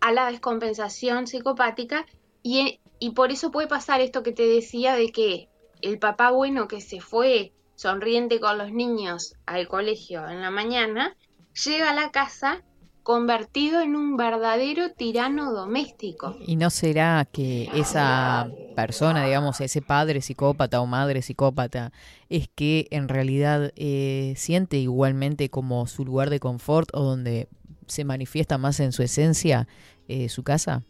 [0.01, 2.05] a la descompensación psicopática
[2.43, 5.49] y, y por eso puede pasar esto que te decía de que
[5.82, 11.15] el papá bueno que se fue sonriente con los niños al colegio en la mañana,
[11.63, 12.63] llega a la casa
[13.10, 16.38] convertido en un verdadero tirano doméstico.
[16.45, 21.91] ¿Y no será que esa persona, digamos, ese padre psicópata o madre psicópata,
[22.30, 27.47] es que en realidad eh, siente igualmente como su lugar de confort o donde
[27.88, 29.68] se manifiesta más en su esencia
[30.07, 30.84] eh, su casa?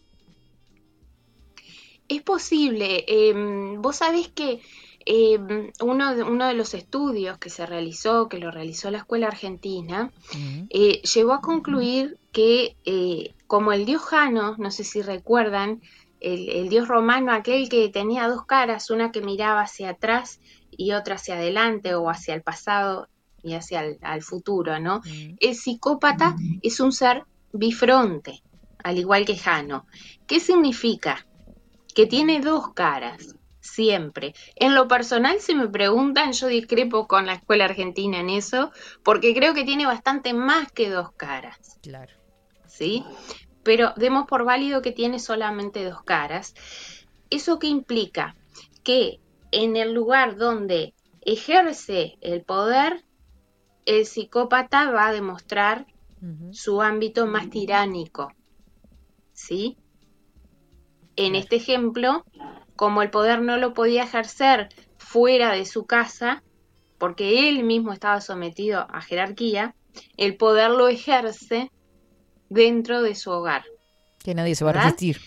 [2.10, 3.06] Es posible.
[3.08, 4.60] Em, vos sabés que
[5.06, 9.28] em, uno, de, uno de los estudios que se realizó, que lo realizó la Escuela
[9.28, 10.12] Argentina,
[10.70, 15.82] eh, llegó a concluir que eh, como el dios Jano, no sé si recuerdan,
[16.20, 20.40] el, dios romano, aquel que tenía dos caras, una que miraba hacia atrás
[20.70, 23.08] y otra hacia adelante o hacia el pasado
[23.42, 25.02] y hacia el futuro, ¿no?
[25.40, 27.24] El psicópata es un ser
[27.54, 28.44] bifronte,
[28.84, 29.86] al igual que Jano.
[30.28, 31.26] ¿Qué significa?
[31.96, 33.36] Que tiene dos caras,
[33.70, 34.34] siempre.
[34.56, 38.72] En lo personal, si me preguntan, yo discrepo con la escuela argentina en eso,
[39.04, 41.78] porque creo que tiene bastante más que dos caras.
[41.82, 42.14] Claro.
[42.68, 43.04] ¿Sí?
[43.64, 46.54] Pero demos por válido que tiene solamente dos caras.
[47.30, 48.36] ¿Eso qué implica?
[48.84, 49.20] Que
[49.52, 53.04] en el lugar donde ejerce el poder,
[53.86, 55.86] el psicópata va a demostrar
[56.52, 58.34] su ámbito más tiránico.
[59.34, 59.78] ¿Sí?
[61.16, 62.26] En este ejemplo,
[62.80, 66.44] como el poder no lo podía ejercer fuera de su casa,
[66.98, 69.76] porque él mismo estaba sometido a jerarquía,
[70.16, 71.70] el poder lo ejerce
[72.48, 73.66] dentro de su hogar.
[74.24, 75.20] Que nadie se va a resistir.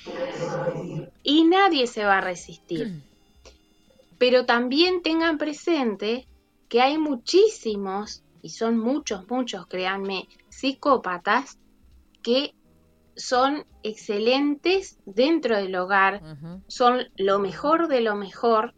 [1.22, 3.03] Y nadie se va a resistir.
[4.18, 6.26] Pero también tengan presente
[6.70, 11.59] que hay muchísimos y son muchos, muchos, créanme, psicópatas
[12.22, 12.55] que
[13.16, 16.22] son excelentes dentro del hogar,
[16.66, 18.74] son lo mejor de lo mejor,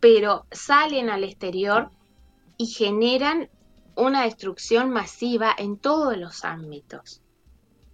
[0.00, 1.90] pero salen al exterior
[2.56, 3.50] y generan
[3.96, 7.22] una destrucción masiva en todos los ámbitos,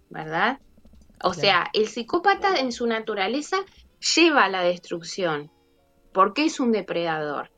[0.09, 0.59] ¿verdad?
[1.21, 3.57] O sea, el psicópata en su naturaleza
[4.15, 5.51] lleva a la destrucción,
[6.13, 7.51] porque es un depredador.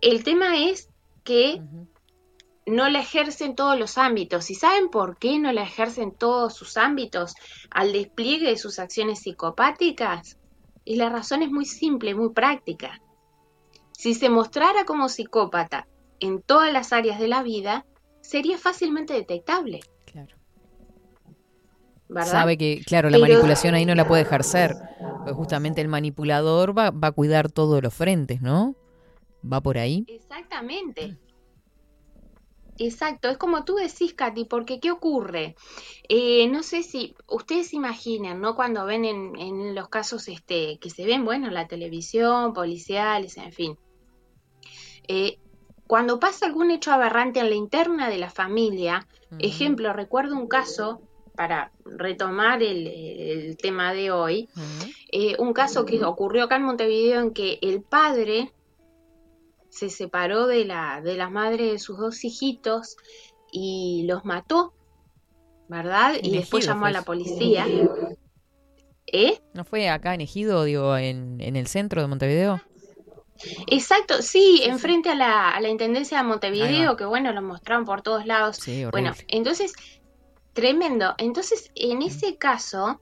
[0.00, 0.88] El tema es
[1.24, 1.60] que
[2.68, 4.50] no la ejerce en todos los ámbitos.
[4.50, 7.34] ¿Y saben por qué no la ejerce en todos sus ámbitos
[7.70, 10.38] al despliegue de sus acciones psicopáticas?
[10.84, 13.00] Y la razón es muy simple, muy práctica.
[13.92, 15.86] Si se mostrara como psicópata
[16.20, 17.84] en todas las áreas de la vida,
[18.20, 19.80] sería fácilmente detectable.
[20.06, 20.34] Claro.
[22.24, 24.74] Sabe que, claro, la manipulación ahí no la puede ejercer.
[25.24, 28.74] Pues justamente el manipulador va, va a cuidar todos los frentes, ¿no?
[29.44, 30.04] ¿Va por ahí?
[30.08, 31.18] Exactamente.
[32.78, 35.56] Exacto, es como tú decís, Katy, porque ¿qué ocurre?
[36.08, 38.54] Eh, no sé si ustedes imaginan, ¿no?
[38.54, 43.78] Cuando ven en, los casos este, que se ven, bueno, la televisión, policiales, en fin.
[45.08, 45.38] Eh,
[45.88, 49.08] cuando pasa algún hecho aberrante en la interna de la familia,
[49.38, 51.00] ejemplo, recuerdo un caso,
[51.38, 54.48] para retomar el, tema de hoy,
[55.12, 58.52] eh, un caso que ocurrió acá en Montevideo en que el padre
[59.68, 62.96] se separó de la, de la madre de sus dos hijitos
[63.52, 64.72] y los mató,
[65.68, 66.16] ¿verdad?
[66.20, 67.66] y después llamó a la policía.
[69.06, 69.40] ¿Eh?
[69.54, 72.60] ¿No fue acá en Ejido, digo, en, en el centro de Montevideo?
[73.68, 78.02] Exacto, sí, enfrente a la, a la Intendencia de Montevideo, que bueno, lo mostraron por
[78.02, 78.60] todos lados.
[78.90, 79.74] bueno, entonces,
[80.52, 81.14] tremendo.
[81.18, 83.00] Entonces, en ese caso,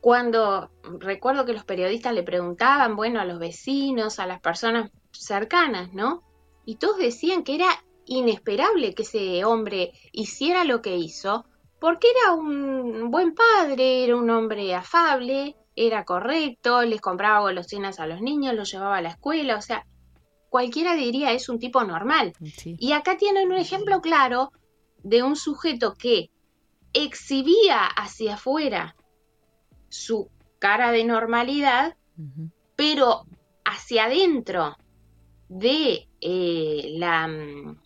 [0.00, 4.90] cuando recuerdo que los periodistas le preguntaban, bueno, a los vecinos, a las personas
[5.20, 6.22] cercanas, ¿no?
[6.64, 7.68] Y todos decían que era
[8.06, 11.44] inesperable que ese hombre hiciera lo que hizo,
[11.80, 18.06] porque era un buen padre, era un hombre afable, era correcto, les compraba golosinas a
[18.06, 19.86] los niños, los llevaba a la escuela, o sea,
[20.48, 22.32] cualquiera diría es un tipo normal.
[22.64, 24.52] Y acá tienen un ejemplo claro
[25.02, 26.30] de un sujeto que
[26.94, 28.96] exhibía hacia afuera
[29.88, 31.96] su cara de normalidad,
[32.74, 33.26] pero
[33.64, 34.76] hacia adentro
[35.48, 37.78] de eh, la mm,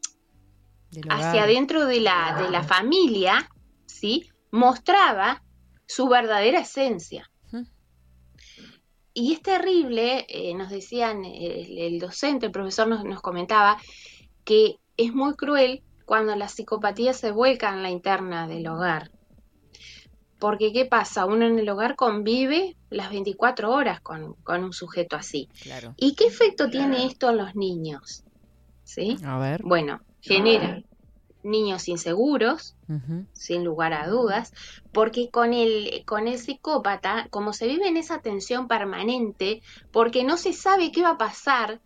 [1.08, 3.48] hacia adentro de la, de la familia,
[3.86, 4.30] ¿sí?
[4.50, 5.42] mostraba
[5.86, 7.30] su verdadera esencia.
[9.12, 13.76] Y es terrible, eh, nos decían, el, docente, el profesor nos, nos comentaba,
[14.44, 19.10] que es muy cruel cuando la psicopatía se vuelca en la interna del hogar.
[20.38, 21.26] Porque ¿qué pasa?
[21.26, 25.48] Uno en el hogar convive las 24 horas con, un sujeto así.
[25.96, 28.24] ¿Y qué efecto tiene esto en los niños?
[28.84, 29.16] ¿Sí?
[29.24, 29.62] A ver.
[29.62, 30.82] Bueno, genera
[31.42, 32.76] niños inseguros,
[33.32, 34.52] sin lugar a dudas,
[34.92, 39.62] porque con el, con el psicópata, como se vive en esa tensión permanente,
[39.92, 41.80] porque no se sabe qué va a pasar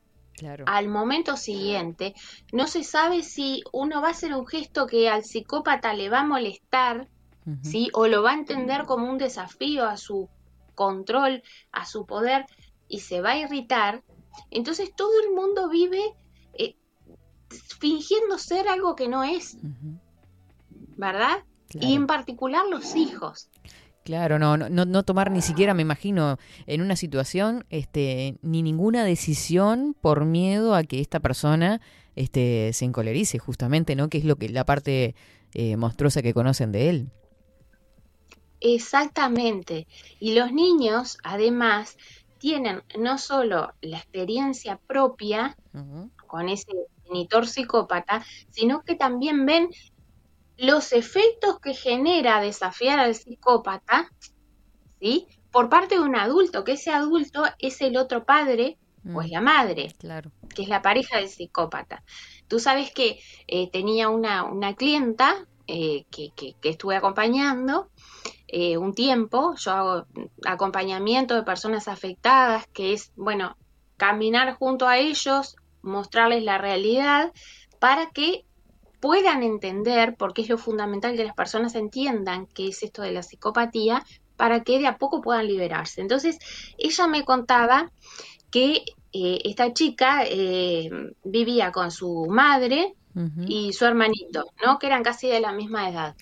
[0.66, 2.14] al momento siguiente,
[2.52, 6.20] no se sabe si uno va a hacer un gesto que al psicópata le va
[6.20, 7.08] a molestar,
[7.62, 7.90] ¿sí?
[7.92, 10.28] O lo va a entender como un desafío a su
[10.74, 12.46] control, a su poder,
[12.88, 14.02] y se va a irritar.
[14.50, 16.14] Entonces todo el mundo vive
[17.78, 19.56] fingiendo ser algo que no es.
[20.96, 21.44] ¿Verdad?
[21.72, 23.48] Y en particular los hijos.
[24.04, 29.02] Claro, no, no, no tomar ni siquiera, me imagino, en una situación, este, ni ninguna
[29.02, 31.80] decisión por miedo a que esta persona
[32.14, 34.08] este, se encolerice, justamente, ¿no?
[34.08, 35.14] Que es lo que la parte
[35.54, 37.10] eh, monstruosa que conocen de él.
[38.64, 39.86] Exactamente.
[40.18, 41.98] Y los niños, además,
[42.38, 45.54] tienen no solo la experiencia propia
[46.26, 46.72] con ese
[47.04, 49.68] genitor psicópata, sino que también ven
[50.56, 54.10] los efectos que genera desafiar al psicópata,
[54.98, 55.26] ¿sí?
[55.52, 58.78] Por parte de un adulto, que ese adulto es el otro padre
[59.14, 59.32] o es mm.
[59.32, 60.30] la madre, claro.
[60.54, 62.02] que es la pareja del psicópata.
[62.48, 67.88] Tú sabes que eh, tenía una, una clienta eh, que, que, estuve acompañando
[68.56, 70.06] eh, un tiempo, yo hago
[70.46, 73.56] acompañamiento de personas afectadas, que es, bueno,
[73.96, 77.32] caminar junto a ellos mostrarles la realidad
[77.80, 78.44] para que
[79.00, 83.24] puedan entender, porque es lo fundamental que las personas entiendan qué es esto de la
[83.24, 84.04] psicopatía,
[84.36, 86.00] para que de a poco puedan liberarse.
[86.00, 86.38] Entonces,
[86.78, 87.90] ella me contaba
[88.52, 90.88] que eh, esta chica eh,
[91.24, 92.94] vivía con su madre
[93.48, 94.78] y su hermanito, ¿no?
[94.78, 96.14] Que eran casi de la misma edad.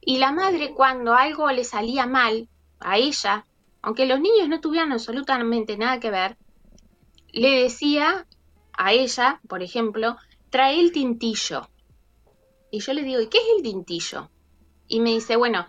[0.00, 2.48] Y la madre, cuando algo le salía mal
[2.80, 3.44] a ella,
[3.82, 6.36] aunque los niños no tuvieran absolutamente nada que ver,
[7.32, 8.26] le decía
[8.72, 10.16] a ella, por ejemplo,
[10.50, 11.68] trae el tintillo.
[12.70, 14.30] Y yo le digo, ¿y qué es el tintillo?
[14.86, 15.66] Y me dice, bueno,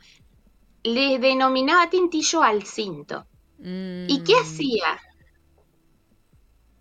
[0.84, 3.26] le denominaba tintillo al cinto.
[3.60, 4.42] ¿Y qué mm.
[4.42, 5.00] hacía?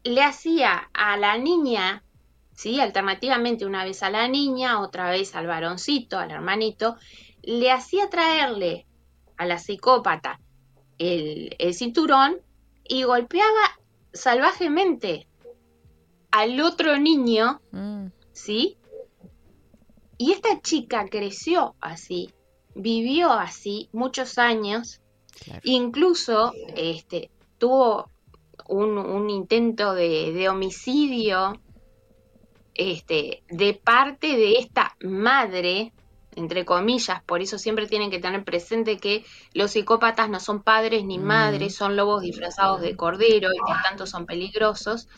[0.05, 2.05] Le hacía a la niña,
[2.55, 2.81] ¿sí?
[2.81, 6.97] Alternativamente una vez a la niña, otra vez al varoncito, al hermanito,
[7.49, 8.87] le hacía traerle
[9.39, 10.39] a la psicópata
[10.99, 12.43] el, el cinturón
[12.85, 13.79] y golpeaba
[14.13, 15.27] salvajemente
[16.31, 18.09] al otro niño, mm.
[18.33, 18.77] ¿sí?
[20.19, 22.35] Y esta chica creció así,
[22.75, 25.01] vivió así muchos años,
[25.63, 28.11] incluso este, tuvo
[28.69, 31.59] un, intento de, homicidio
[32.75, 35.93] este, de parte de esta madre,
[36.39, 39.25] entre comillas, por eso siempre tienen que tener presente que
[39.55, 41.23] los psicópatas no son padres ni mm.
[41.23, 45.09] madres, son lobos disfrazados de cordero y por tanto son peligrosos.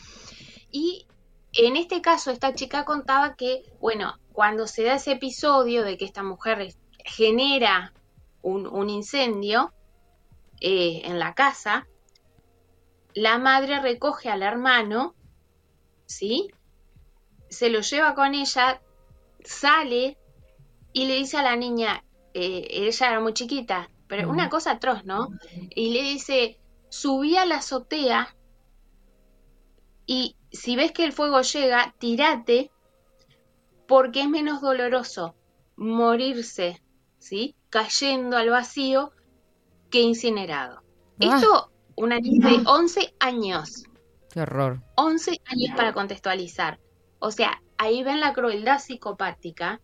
[0.71, 1.05] Y
[1.53, 6.05] en este caso, esta chica contaba que, bueno, cuando se da ese episodio de que
[6.05, 6.73] esta mujer
[7.05, 7.93] genera
[8.41, 9.71] un, incendio
[10.59, 11.87] eh, en la casa,
[13.13, 15.13] la madre recoge al hermano,
[16.05, 16.49] ¿sí?
[17.49, 18.81] Se lo lleva con ella,
[19.43, 20.17] sale
[20.93, 25.05] y le dice a la niña, eh, ella era muy chiquita, pero una cosa atroz,
[25.05, 25.29] ¿no?
[25.69, 28.35] Y le dice, subí a la azotea
[30.05, 32.71] y si ves que el fuego llega, tírate
[33.87, 35.35] porque es menos doloroso
[35.77, 36.81] morirse,
[37.19, 37.55] ¿sí?
[37.69, 39.11] Cayendo al vacío
[39.89, 40.81] que incinerado.
[41.21, 41.35] Ah.
[41.35, 43.85] Esto, una niña de 11 años.
[44.31, 44.81] Qué horror.
[44.95, 46.79] 11 años para contextualizar.
[47.19, 49.81] O sea, ahí ven la crueldad psicopática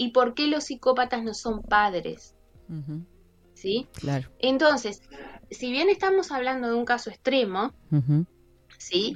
[0.00, 2.34] y por qué los psicópatas no son padres.
[3.52, 3.86] ¿sí?
[3.92, 4.30] Claro.
[4.38, 5.02] Entonces,
[5.50, 7.74] si bien estamos hablando de un caso extremo.
[8.78, 9.14] ¿sí?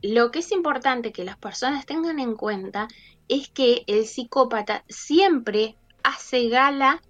[0.00, 2.88] Lo que es importante que las personas tengan en cuenta
[3.28, 7.02] es que el psicópata siempre hace gala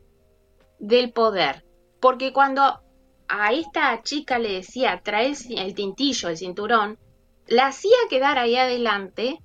[0.81, 1.65] del poder.
[2.01, 2.83] Porque cuando
[3.29, 6.99] a esta chica le decía trae el tintillo, el cinturón,
[7.47, 9.39] la hacía quedar ahí adelante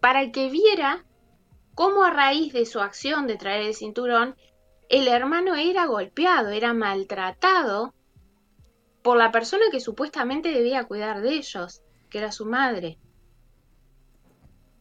[0.00, 1.04] para que viera
[1.74, 4.36] cómo a raíz de su acción de traer el cinturón,
[4.88, 7.94] el hermano era golpeado, era maltratado
[9.02, 12.98] por la persona que supuestamente debía cuidar de ellos, que era su madre.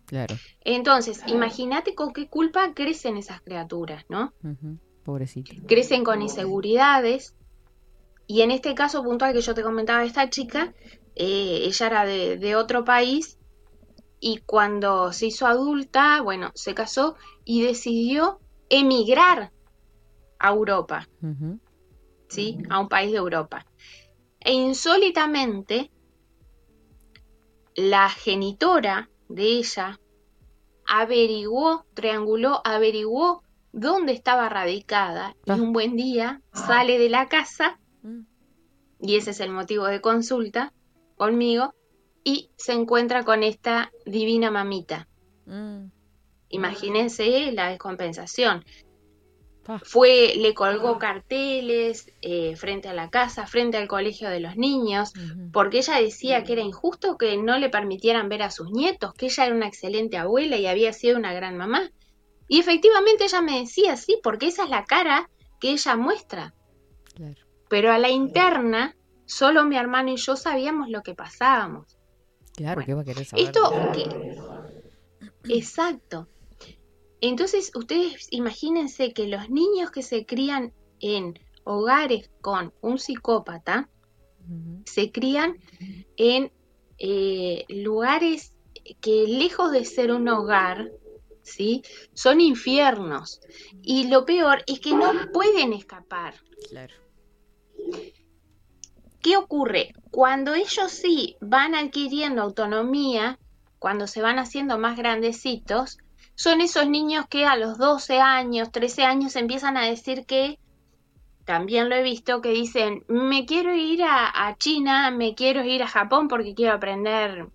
[0.06, 0.36] Claro.
[0.64, 4.34] Entonces, imagínate con qué culpa crecen esas criaturas, ¿no?
[4.44, 4.78] Ujú.
[5.04, 5.54] Pobrecito.
[5.68, 7.36] Crecen con inseguridades.
[8.28, 10.74] Y en este caso puntual que yo te comentaba esta chica,
[11.16, 13.38] eh, ella era de, de otro país
[14.26, 19.52] y cuando se hizo adulta, bueno, se casó y decidió emigrar
[20.40, 21.10] a Europa.
[22.30, 22.58] ¿sí?
[22.70, 23.66] A un país de Europa.
[24.40, 25.92] E insólitamente,
[27.76, 30.00] la genitora de ella
[30.88, 33.44] averiguó, trianguló, averiguó
[33.74, 35.56] dónde estaba radicada y Ah.
[35.56, 38.22] un buen día sale de la casa, Mm.
[39.02, 40.72] y ese es el motivo de consulta
[41.18, 41.74] conmigo,
[42.24, 45.08] y se encuentra con esta divina mamita.
[45.46, 45.88] Mm.
[46.50, 48.64] Imagínense la descompensación.
[49.68, 49.80] Ah.
[49.84, 55.14] Fue, le colgó carteles eh, frente a la casa, frente al colegio de los niños,
[55.54, 59.28] porque ella decía que era injusto que no le permitieran ver a sus nietos, que
[59.28, 61.90] ella era una excelente abuela y había sido una gran mamá.
[62.50, 65.30] Y efectivamente ella me decía, sí, porque esa es la cara
[65.62, 66.54] que ella muestra.
[67.16, 67.42] Claro.
[67.70, 68.96] Pero a la interna,
[69.26, 71.98] solo mi hermano y yo sabíamos lo que pasábamos.
[72.56, 73.46] Claro, Bueno, ¿qué va a querer saber?
[73.46, 73.74] Esto,
[75.46, 76.28] exacto.
[77.22, 83.90] Entonces, ustedes imagínense que los niños que se crían en hogares con un psicópata,
[84.86, 85.58] se crían
[86.18, 86.52] en
[86.98, 88.54] eh, lugares
[89.00, 90.92] que lejos de ser un hogar,
[91.42, 91.82] ¿sí?
[92.14, 93.40] Son infiernos.
[93.82, 96.36] Y lo peor es que no pueden escapar.
[96.70, 96.94] Claro.
[99.24, 99.94] ¿Qué ocurre?
[100.12, 103.40] Cuando ellos sí van adquiriendo autonomía,
[103.80, 105.98] cuando se van haciendo más grandecitos,
[106.36, 110.60] son esos niños que a los 12 años, 13 años empiezan a decir que,
[111.46, 115.88] también lo he visto, que dicen, me quiero ir a, China, me quiero ir a
[115.88, 117.48] Japón porque quiero aprender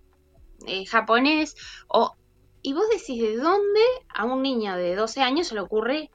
[0.65, 1.55] eh, japonés,
[1.87, 2.15] o,
[2.63, 6.09] y vos decís, ¿de dónde a un niño de 12 años se le ocurre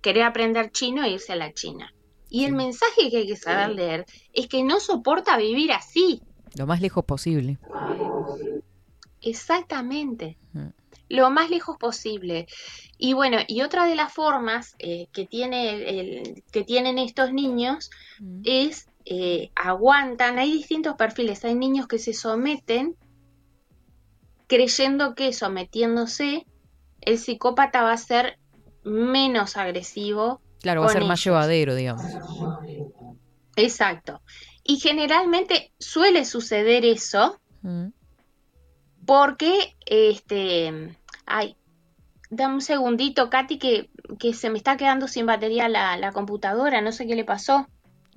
[0.00, 1.92] querer aprender chino e irse a la China?
[2.34, 6.20] Y el mensaje que hay que saber leer es que no soporta vivir así.
[6.56, 7.58] Lo más lejos posible.
[9.20, 10.36] Exactamente.
[10.52, 10.68] Mm.
[11.10, 12.46] Lo más lejos posible.
[12.98, 17.32] Y bueno, y otra de las formas eh, que, tiene el- el- que tienen estos
[17.32, 18.40] niños Mm.
[18.44, 22.96] es eh, aguantan, hay distintos perfiles, hay niños que se someten
[24.46, 26.46] creyendo que sometiéndose
[27.02, 28.38] el psicópata va a ser
[28.82, 30.40] menos agresivo.
[30.64, 32.06] Claro, va a ser más llevadero, digamos.
[33.54, 34.22] Exacto.
[34.64, 37.88] Y generalmente suele suceder eso Mm.
[39.04, 40.96] porque, este,
[41.26, 41.56] ay,
[42.30, 46.80] dame un segundito, Katy, que, que se me está quedando sin batería la, la computadora,
[46.80, 47.66] no sé qué le pasó.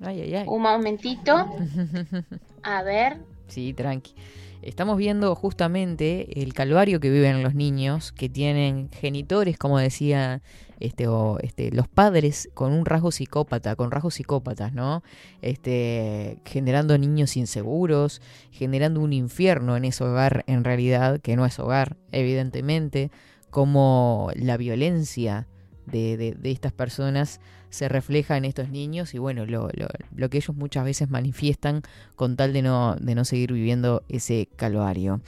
[0.00, 0.44] Ay, ay, ay.
[0.48, 1.34] Un momentito,
[2.62, 3.18] a ver.
[3.48, 4.14] Sí, tranqui.
[4.62, 10.42] Estamos viendo justamente el calvario que viven los niños que tienen genitores, como decía
[10.80, 15.02] este o este los padres con un rasgo psicópata, con rasgos psicópatas, ¿no?
[15.42, 21.58] Este generando niños inseguros, generando un infierno en ese hogar en realidad que no es
[21.58, 23.10] hogar, evidentemente,
[23.50, 25.46] como la violencia
[25.86, 27.40] de, de- de estas personas
[27.70, 31.82] se refleja en estos niños y bueno, lo, lo- lo que ellos muchas veces manifiestan
[32.16, 35.20] con tal de no, de no seguir viviendo ese calvario.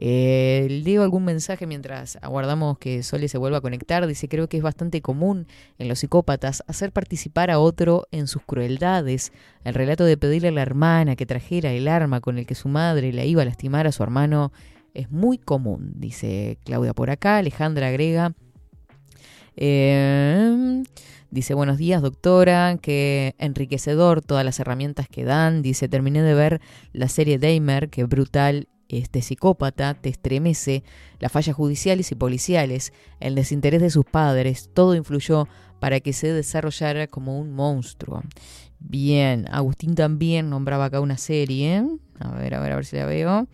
[0.00, 4.06] Eh, leo algún mensaje mientras aguardamos que Sole se vuelva a conectar.
[4.06, 5.46] Dice, creo que es bastante común
[5.78, 9.32] en los psicópatas hacer participar a otro en sus crueldades.
[9.64, 12.68] El relato de pedirle a la hermana que trajera el arma con el que su
[12.68, 14.50] madre la iba a lastimar a su hermano
[14.94, 17.36] es muy común, dice Claudia por acá.
[17.36, 18.32] Alejandra agrega,
[19.56, 20.82] eh,
[21.32, 25.62] dice, buenos días doctora, que enriquecedor todas las herramientas que dan.
[25.62, 26.60] Dice, terminé de ver
[26.92, 30.84] la serie Dahmer, que brutal, este psicópata, te estremece,
[31.18, 35.48] las fallas judiciales y policiales, el desinterés de sus padres, todo influyó
[35.80, 38.22] para que se desarrollara como un monstruo.
[38.78, 41.82] Bien, Agustín también nombraba acá una serie.
[42.18, 43.48] A ver, a ver, a ver si la veo.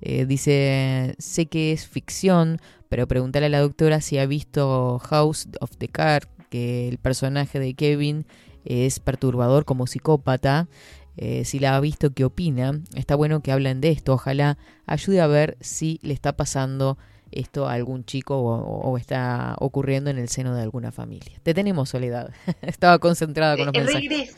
[0.00, 2.58] Eh, dice, sé que es ficción,
[2.88, 7.58] pero preguntarle a la doctora si ha visto House of the Card, que el personaje
[7.58, 8.26] de Kevin
[8.64, 10.68] es perturbador como psicópata.
[11.16, 12.80] Eh, si la ha visto, ¿qué opina?
[12.94, 14.14] Está bueno que hablen de esto.
[14.14, 16.98] Ojalá ayude a ver si le está pasando
[17.30, 21.38] esto a algún chico o, está ocurriendo en el seno de alguna familia.
[21.42, 22.32] Te tenemos, Soledad.
[22.62, 24.36] Estaba concentrada con los eh, mensajes.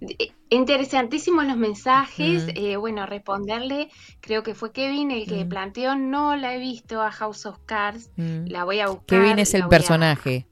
[0.00, 2.46] Eh, interesantísimos los mensajes.
[2.78, 3.88] bueno, responderle,
[4.20, 8.10] creo que fue Kevin el que planteó, no la he visto a House of Cards,
[8.16, 9.06] la voy a buscar.
[9.06, 10.46] Kevin es el personaje,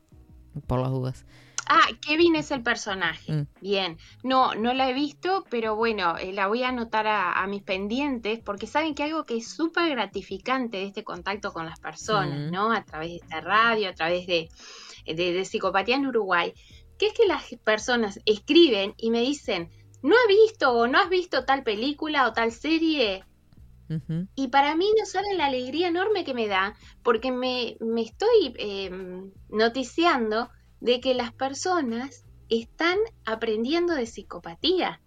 [0.66, 1.24] por las dudas.
[1.68, 3.32] Ah, Kevin es el personaje.
[3.32, 3.46] Mm.
[3.60, 3.98] Bien.
[4.22, 8.38] No, no la he visto, pero bueno, eh, la voy a anotar a, mis pendientes
[8.38, 12.52] porque saben que algo que es súper gratificante de este contacto con las personas, mm.
[12.52, 12.72] ¿no?
[12.72, 14.48] A través de esta radio, a través de,
[15.06, 16.54] de, Psicopatía en Uruguay,
[16.98, 19.68] que es que las personas escriben y me dicen,
[20.02, 23.24] no he visto o no has visto tal película o tal serie.
[24.34, 28.54] Y para mí no saben la alegría enorme que me da, porque me, me estoy
[28.58, 28.90] eh,
[29.48, 35.00] noticiando de que las personas están aprendiendo de psicopatía.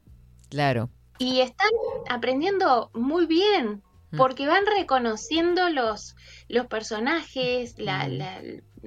[0.50, 0.90] Claro.
[1.18, 1.70] Y están
[2.10, 4.18] aprendiendo muy bien, mm.
[4.18, 6.16] porque van reconociendo los,
[6.48, 8.12] los personajes, la, mm.
[8.12, 8.42] la,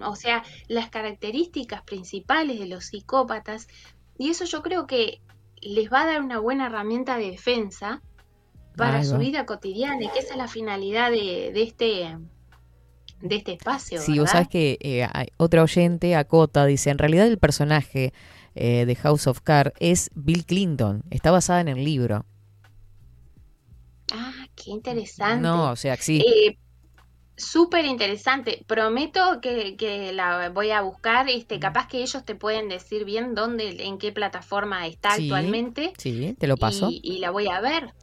[0.09, 3.68] o sea, las características principales de los psicópatas,
[4.18, 5.20] y eso yo creo que
[5.61, 8.03] les va a dar una buena herramienta de defensa
[8.77, 12.16] para su vida cotidiana, y que esa es la finalidad de, de este
[13.20, 14.01] de este espacio.
[14.01, 15.07] Sí, vos sabes que eh,
[15.37, 18.12] otra oyente acota, dice, en realidad el personaje
[18.55, 22.27] eh, de House of Cards es Bill Clinton, está basada en el libro.
[24.12, 25.41] Ah, qué interesante.
[25.41, 26.20] No, o sea, sí.
[26.20, 26.59] Eh,
[27.37, 28.62] Súper interesante.
[28.66, 31.29] Prometo que, la voy a buscar.
[31.29, 35.93] Este, capaz que ellos te pueden decir bien dónde, en qué plataforma está actualmente.
[35.97, 36.89] Sí, te lo paso.
[36.91, 37.95] Y, la voy a ver.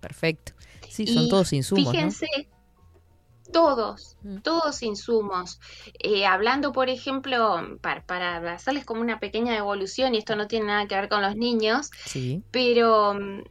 [0.00, 0.52] Perfecto.
[0.88, 1.90] Sí, son todos insumos.
[1.90, 2.26] Fíjense,
[3.52, 4.38] todos, mm.
[4.38, 5.60] todos insumos.
[5.98, 10.86] Eh, hablando, por ejemplo, para, hacerles como una pequeña devolución, y esto no tiene nada
[10.86, 11.90] que ver con los niños,
[12.50, 13.42] pero mm,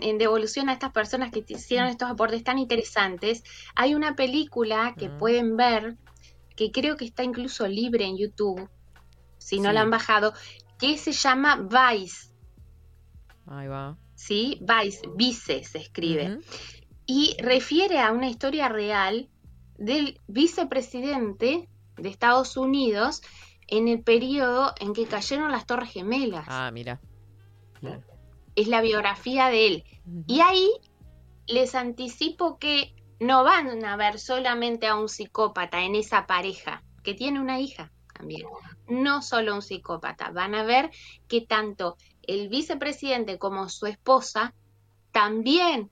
[0.00, 1.90] en, devolución a estas personas que hicieron mm.
[1.90, 3.42] estos aportes tan interesantes,
[3.74, 5.96] hay una película que pueden ver,
[6.56, 8.68] que creo que está incluso libre en YouTube,
[9.38, 10.34] si no la han bajado,
[10.78, 12.28] que se llama Vice.
[13.46, 13.96] Ahí va.
[14.20, 16.40] Sí, Vice, Vice se escribe
[17.06, 19.30] y refiere a una historia real
[19.78, 23.22] del vicepresidente de Estados Unidos
[23.66, 26.44] en el periodo en que cayeron las Torres Gemelas.
[26.48, 27.00] Ah, mira.
[28.54, 29.84] Es la biografía de él.
[30.26, 30.70] Y ahí
[31.46, 37.14] les anticipo que no van a ver solamente a un psicópata en esa pareja, que
[37.14, 38.46] tiene una hija también.
[38.86, 40.90] No solo un psicópata, van a ver
[41.26, 44.54] que tanto el vicepresidente como su esposa
[45.12, 45.90] también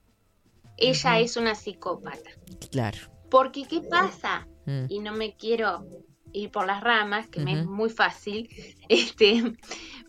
[0.77, 2.29] ella es una psicópata.
[2.71, 2.97] Claro.
[3.29, 4.47] Porque ¿qué pasa?
[4.65, 4.85] Mm.
[4.89, 5.85] Y no me quiero
[6.31, 8.49] ir por las ramas, que me es muy fácil,
[8.89, 9.57] este,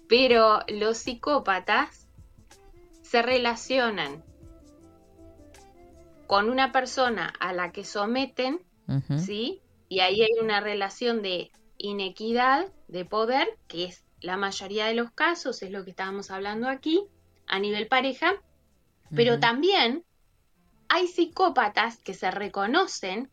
[0.09, 2.09] pero los psicópatas
[3.03, 4.23] se relacionan
[6.27, 8.61] con una persona a la que someten,
[9.19, 9.63] ¿sí?
[9.89, 15.11] Y ahí hay una relación de inequidad, de poder, que es la mayoría de los
[15.13, 17.07] casos, es lo que estábamos hablando aquí,
[17.47, 18.35] a nivel pareja,
[19.15, 20.05] pero también
[20.89, 23.31] hay psicópatas que se reconocen,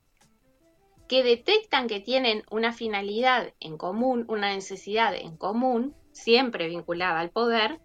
[1.07, 7.29] que detectan que tienen una finalidad en común, una necesidad en común, siempre vinculada al
[7.29, 7.79] poder,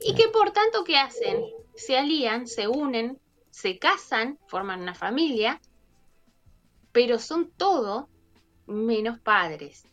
[0.00, 1.42] y que por tanto, ¿qué hacen?
[1.74, 3.20] Se alían, se unen,
[3.50, 5.60] se casan, forman una familia,
[6.92, 8.08] pero son todo
[8.66, 9.84] menos padres.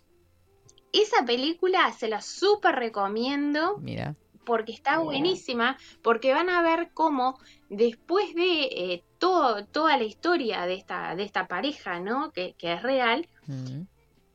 [1.01, 3.77] Esa película se la súper recomiendo.
[3.77, 4.15] Mira
[4.45, 7.37] porque está buenísima, porque van a ver cómo
[7.69, 12.31] después de eh, todo, toda la historia de esta, de esta pareja, ¿no?
[12.31, 13.27] Que, es real,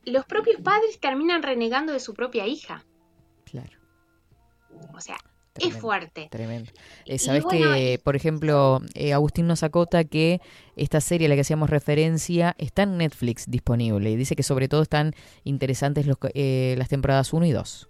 [0.05, 2.85] los propios padres terminan renegando de su propia hija.
[3.45, 3.79] Claro.
[4.93, 5.17] O sea,
[5.59, 6.27] es fuerte.
[6.31, 6.71] Tremendo.
[7.05, 10.41] Eh, Sabes que, por ejemplo, eh, Agustín nos acota que
[10.75, 14.67] esta serie a la que hacíamos referencia está en Netflix disponible y dice que sobre
[14.67, 17.89] todo están interesantes los, las temporadas 1 y 2.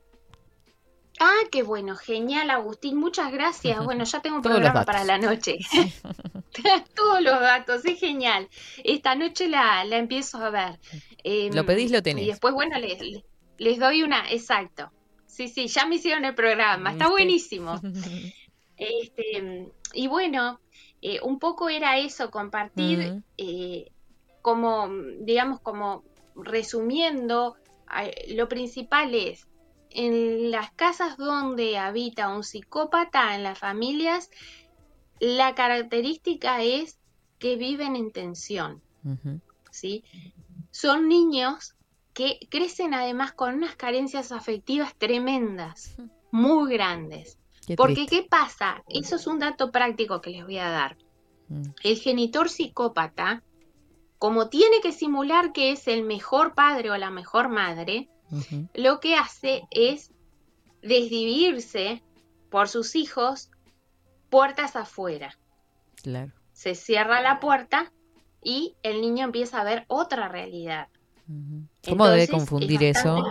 [1.24, 3.78] Ah, qué bueno, genial, Agustín, muchas gracias.
[3.86, 5.57] Bueno, ya tengo un programa para la noche.
[6.95, 8.49] Todos los datos, es genial.
[8.84, 10.80] Esta noche la, la empiezo a ver.
[11.24, 12.26] Em, lo pedís, lo tenés.
[12.26, 13.24] Y después, bueno, les,
[13.57, 14.91] les doy una, exacto.
[15.41, 17.79] Sí, sí, ya me hicieron el programa, está buenísimo.
[18.77, 20.59] Este, y bueno,
[21.03, 23.91] eh, un poco era eso, compartir eh,
[24.41, 24.89] como,
[25.19, 26.03] digamos, como
[26.35, 27.57] resumiendo,
[28.29, 29.47] lo principal es
[29.91, 34.31] en las casas donde habita un psicópata, en las familias,
[35.19, 36.97] la característica es
[37.37, 38.81] que viven en tensión.
[39.69, 40.03] ¿sí?
[40.71, 41.75] Son niños
[42.14, 45.95] que crecen además con unas carencias afectivas tremendas,
[46.32, 47.38] muy grandes.
[47.78, 48.84] Porque ¿qué pasa?
[48.89, 50.97] Eso es un dato práctico que les voy a dar.
[51.47, 51.64] Mm.
[51.84, 53.43] El genitor psicópata,
[54.18, 58.09] como tiene que simular que es el mejor padre o la mejor madre,
[58.74, 60.12] lo que hace es
[60.82, 62.01] desdivirse
[62.49, 63.51] por sus hijos
[64.30, 65.38] puertas afuera.
[66.01, 66.32] Claro.
[66.53, 67.91] Se cierra la puerta
[68.43, 70.88] y el niño empieza a ver otra realidad.
[71.88, 73.23] ¿Cómo debe confundir es eso?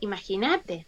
[0.00, 0.86] Imagínate.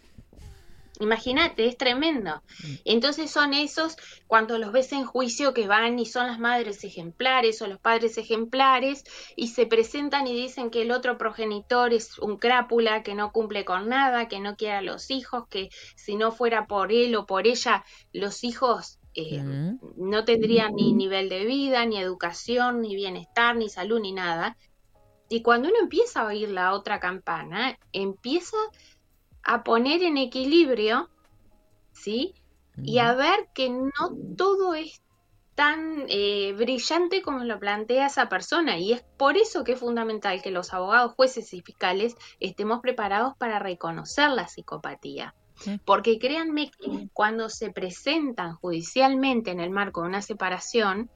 [1.01, 2.43] Imagínate, es tremendo.
[2.65, 2.75] Mm.
[2.85, 3.97] Entonces son esos,
[4.27, 8.19] cuando los ves en juicio, que van y son las madres ejemplares o los padres
[8.19, 9.05] ejemplares
[9.37, 13.65] y se presentan y dicen que el otro progenitor es un crápula, que no cumple
[13.65, 17.27] con nada, que no quiere a los hijos, que si no fuera por él o
[17.27, 19.79] por ella, los hijos eh, Mm.
[19.97, 24.57] no tendrían ni nivel de vida, ni educación, ni bienestar, ni salud, ni nada.
[25.29, 28.57] Y cuando uno empieza a oír la otra campana, empieza
[29.43, 31.11] a poner en equilibrio,
[31.93, 32.35] ¿sí?
[32.83, 33.91] Y a ver que no
[34.37, 35.03] todo es
[35.59, 38.79] tan eh, brillante como lo plantea esa persona.
[38.79, 43.37] Y es por eso que es fundamental que los abogados, jueces y fiscales estemos preparados
[43.37, 45.35] para reconocer la psicopatía.
[45.85, 51.11] Porque créanme que cuando se presentan judicialmente en el marco de una separación,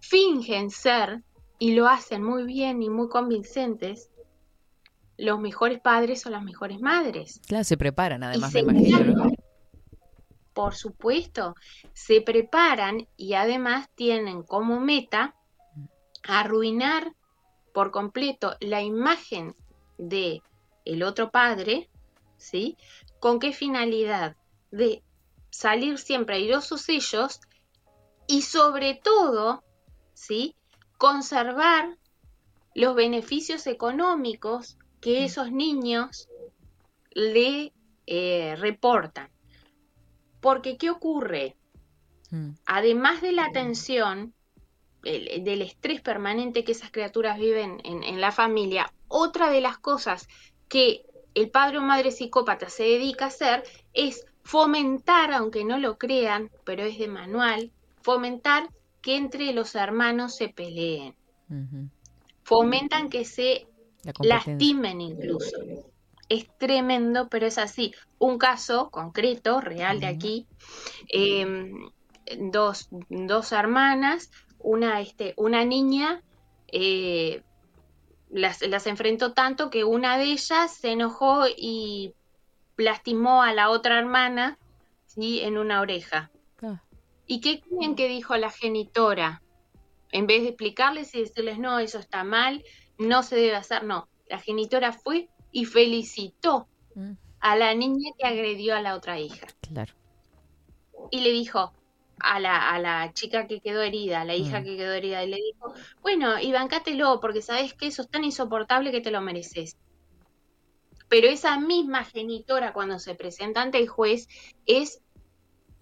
[0.00, 1.22] fingen ser,
[1.58, 4.10] y lo hacen muy bien y muy convincentes,
[5.16, 7.40] los mejores padres o las mejores madres.
[7.46, 9.30] Claro, se preparan además, se me imagino, ¿no?
[10.52, 11.54] Por supuesto,
[11.92, 15.34] se preparan y además tienen como meta
[16.22, 17.12] arruinar
[17.72, 19.54] por completo la imagen
[19.98, 20.42] de
[20.84, 21.88] el otro padre,
[22.36, 22.76] ¿sí?
[23.18, 24.36] ¿Con qué finalidad?
[24.70, 25.02] De
[25.50, 27.40] salir siempre airosos ellos
[28.26, 29.62] y sobre todo,
[30.14, 30.54] ¿sí?
[30.98, 31.96] Conservar
[32.74, 36.28] los beneficios económicos que esos niños
[37.10, 37.72] le
[38.06, 39.30] eh, reportan.
[40.40, 41.56] Porque, ¿qué ocurre?
[42.30, 42.50] Mm.
[42.66, 44.34] Además de la tensión,
[45.04, 49.78] el- del estrés permanente que esas criaturas viven en, en la familia, otra de las
[49.78, 50.28] cosas
[50.68, 55.98] que el padre o madre psicópata se dedica a hacer es fomentar, aunque no lo
[55.98, 57.70] crean, pero es de manual,
[58.02, 58.68] fomentar
[59.04, 61.14] que entre los hermanos se peleen,
[62.42, 63.66] fomentan que se
[64.02, 65.58] La lastimen incluso.
[66.30, 67.94] Es tremendo, pero es así.
[68.18, 70.46] Un caso concreto, real de aquí,
[71.12, 71.70] eh,
[72.38, 76.22] dos, dos hermanas, una, este, una niña,
[76.72, 77.42] eh,
[78.30, 82.14] las, las enfrentó tanto que una de ellas se enojó y
[82.78, 84.58] lastimó a la otra hermana
[85.04, 85.40] ¿sí?
[85.40, 86.30] en una oreja.
[87.26, 89.42] ¿Y qué creen que dijo la genitora?
[90.12, 92.62] En vez de explicarles y decirles, no, eso está mal,
[92.98, 94.08] no se debe hacer, no.
[94.28, 96.68] La genitora fue y felicitó
[97.40, 99.46] a la niña que agredió a la otra hija.
[99.60, 99.92] Claro.
[101.10, 101.72] Y le dijo
[102.20, 104.64] a la, a la chica que quedó herida, a la hija Mm.
[104.64, 108.24] que quedó herida, y le dijo, bueno, y bancátelo, porque sabes que eso es tan
[108.24, 109.76] insoportable que te lo mereces.
[111.08, 114.28] Pero esa misma genitora, cuando se presenta ante el juez,
[114.66, 115.02] es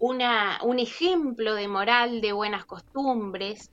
[0.03, 3.71] una, un ejemplo de moral, de buenas costumbres,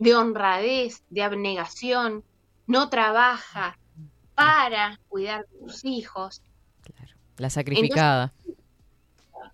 [0.00, 2.24] de honradez, de abnegación,
[2.66, 3.78] no trabaja
[4.34, 6.42] para cuidar de sus hijos.
[7.36, 8.32] La sacrificada.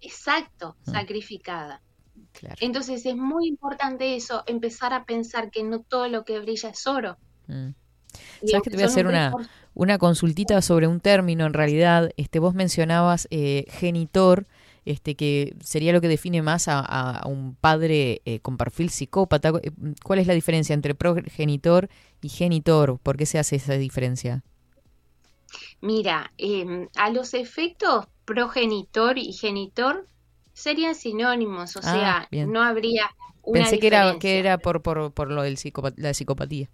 [0.00, 0.92] Exacto, Mm.
[0.92, 1.82] sacrificada.
[2.32, 2.56] Claro.
[2.60, 6.86] Entonces es muy importante eso, empezar a pensar que no todo lo que brilla es
[6.86, 7.18] oro.
[7.48, 7.68] Mm.
[8.46, 9.48] ¿Sabes que te voy a hacer un una, 3%.
[9.74, 11.44] una consultita sobre un término?
[11.44, 14.46] En realidad, este, vos mencionabas eh, genitor,
[14.85, 19.53] este, que sería lo que define más a, un padre eh, con perfil psicópata.
[20.05, 21.89] ¿Cuál es la diferencia entre progenitor
[22.22, 22.99] y genitor?
[23.03, 24.43] ¿Por qué se hace esa diferencia?
[25.80, 30.09] Mira, eh, a los efectos progenitor y genitor
[30.53, 32.53] serían sinónimos, o Ah, sea, bien.
[32.53, 33.11] no habría
[33.43, 36.68] una Pensé que era, que era por, por, por lo psicopa- la psicopatía.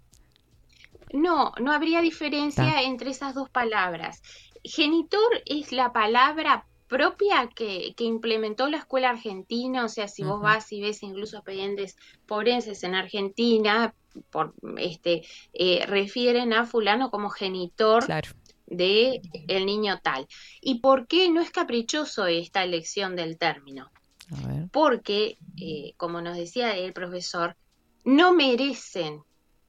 [1.13, 2.83] No, no habría diferencia Ta.
[2.83, 4.21] entre esas dos palabras.
[4.63, 10.41] Genitor es la palabra propia que, que implementó la escuela argentina, o sea, si vos
[10.41, 11.95] vas y ves incluso expedientes
[12.27, 13.93] forenses en Argentina,
[14.29, 15.21] por, este,
[15.53, 18.29] eh, refieren a fulano como genitor Claro.
[18.67, 20.27] de el niño tal.
[20.59, 23.89] ¿Y por qué no es caprichoso esta elección del término?
[24.43, 24.67] A ver.
[24.71, 27.55] porque, eh, como nos decía el profesor,
[28.03, 29.23] no merecen,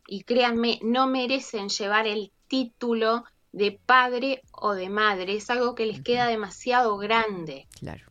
[0.08, 5.36] y créanme, no merecen llevar el título de padre o de madre.
[5.36, 8.05] Es algo que les queda demasiado grande Claro.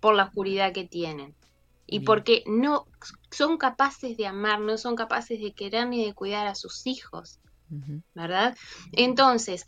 [0.00, 1.34] por la oscuridad que tienen.
[1.86, 2.04] Y Bien.
[2.04, 2.86] porque no
[3.30, 7.38] son capaces de amar, no son capaces de querer ni de cuidar a sus hijos.
[8.14, 8.54] ¿verdad?
[8.92, 9.66] Entonces,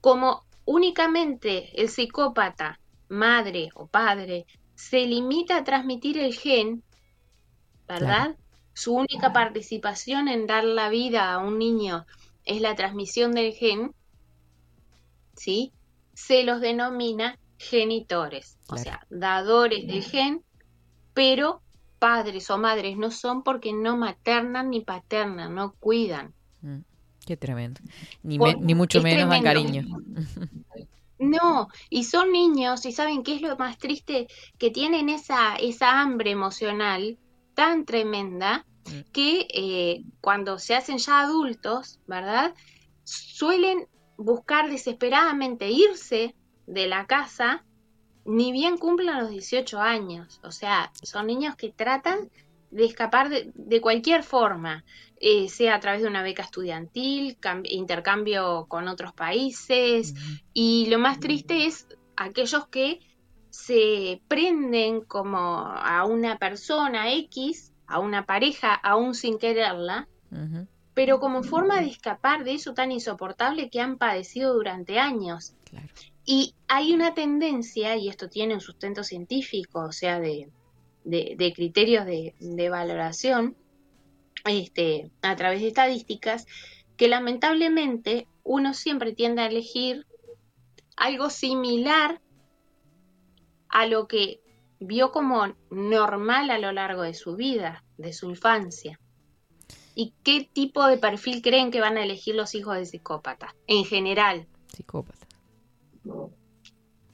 [0.00, 6.82] como únicamente el psicópata, madre o padre, se limita a transmitir el gen,
[7.86, 8.36] ¿verdad?
[8.74, 12.06] Su única participación en dar la vida a un niño
[12.44, 13.94] es la transmisión del gen,
[15.36, 15.72] ¿sí?
[16.14, 20.42] Se los denomina genitores, o sea, dadores del gen,
[21.14, 21.62] pero
[21.98, 26.34] padres o madres no son porque no maternan ni paternan, no cuidan.
[26.60, 26.78] Mm,
[27.24, 27.80] qué tremendo.
[28.22, 29.84] Ni, ni mucho menos dan cariño.
[31.22, 34.26] No, y son niños y saben qué es lo más triste,
[34.58, 37.16] que tienen esa, esa hambre emocional
[37.54, 39.12] tan tremenda mm.
[39.12, 42.54] que eh, cuando se hacen ya adultos, ¿verdad?
[43.04, 43.86] Suelen
[44.22, 46.34] buscar desesperadamente irse
[46.66, 47.64] de la casa
[48.24, 50.40] ni bien cumplan los 18 años.
[50.44, 52.30] O sea, son niños que tratan
[52.70, 54.84] de escapar de, cualquier forma,
[55.20, 60.14] eh, sea a través de una beca estudiantil, intercambio con otros países.
[60.54, 63.00] Y lo más triste es aquellos que
[63.50, 70.08] se prenden como a una persona X, a una pareja, aún sin quererla,
[70.94, 75.54] pero como forma de escapar de eso tan insoportable que han padecido durante años.
[76.24, 80.50] Y hay una tendencia, y esto tiene un sustento científico, o sea, de,
[81.04, 83.56] de, criterios de, de, valoración,
[84.44, 86.46] este, a través de estadísticas,
[86.96, 90.06] que lamentablemente uno siempre tiende a elegir
[90.96, 92.20] algo similar
[93.68, 94.40] a lo que
[94.78, 99.00] vio como normal a lo largo de su vida, de su infancia.
[99.94, 103.54] ¿Y qué tipo de perfil creen que van a elegir los hijos de psicópatas?
[103.66, 104.46] En general.
[104.68, 105.28] Psicópatas.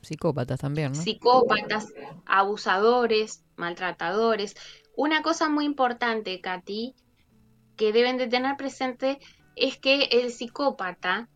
[0.03, 1.03] Psicópatas también, ¿no?
[1.03, 1.93] Psicópatas,
[2.25, 4.55] abusadores, maltratadores.
[4.97, 6.95] Una cosa muy importante, Katy,
[7.77, 9.19] que deben de tener presente
[9.57, 11.29] es que el psicópata,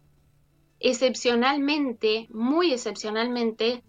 [0.78, 3.84] excepcionalmente, muy excepcionalmente,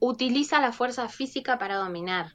[0.00, 2.34] utiliza la fuerza física para dominar.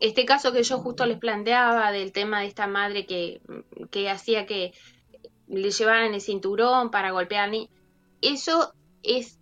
[0.00, 3.40] Este caso que yo justo les planteaba del tema de esta madre que,
[3.90, 4.72] que hacía que
[5.46, 7.68] le llevaran el cinturón para golpear al niño,
[8.22, 8.72] eso
[9.02, 9.38] es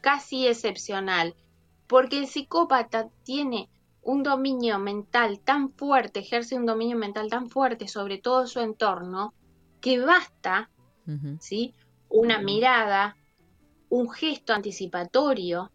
[0.00, 1.34] casi excepcional,
[1.86, 3.68] porque el psicópata tiene
[4.02, 9.34] un dominio mental tan fuerte, ejerce un dominio mental tan fuerte sobre todo su entorno,
[9.80, 10.70] que basta,
[11.40, 11.74] ¿sí?
[12.08, 13.16] Una mirada,
[13.88, 15.70] un gesto anticipatorio,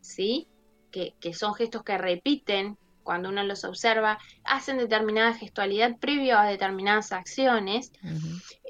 [0.00, 0.46] ¿sí?
[0.90, 7.12] Que, son gestos que repiten cuando uno los observa, hacen determinada gestualidad previo a determinadas
[7.12, 7.92] acciones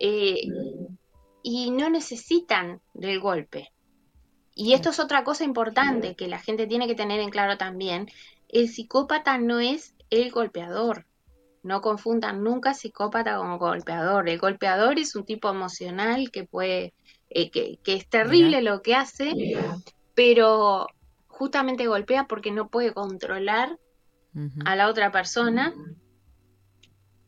[0.01, 0.43] eh,
[1.43, 3.73] y no necesitan del golpe.
[4.55, 8.09] Y esto es otra cosa importante que la gente tiene que tener en claro también.
[8.49, 11.07] El psicópata no es el golpeador.
[11.62, 14.28] No confundan nunca psicópata con golpeador.
[14.28, 16.94] El golpeador es un tipo emocional que puede,
[17.31, 19.32] eh, que, es terrible lo que hace,
[20.15, 20.86] pero
[21.41, 23.79] justamente golpea porque no puede controlar
[24.67, 25.75] a la otra persona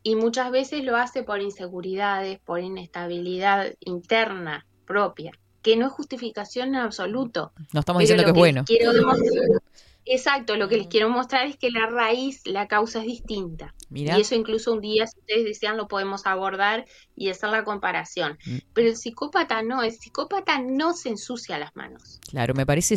[0.02, 5.32] y muchas veces lo hace por inseguridades, por inestabilidad interna propia
[5.62, 7.52] que no es justificación en absoluto.
[7.72, 8.64] No estamos diciendo que es bueno.
[10.04, 13.74] exacto, lo que les quiero mostrar es que la raíz, la causa es distinta.
[13.94, 16.84] Y eso incluso un día, si ustedes desean, lo podemos abordar
[17.14, 18.38] y hacer la comparación.
[18.44, 18.56] Mm.
[18.74, 22.20] Pero el psicópata no, el psicópata no se ensucia las manos.
[22.28, 22.96] Claro, me parece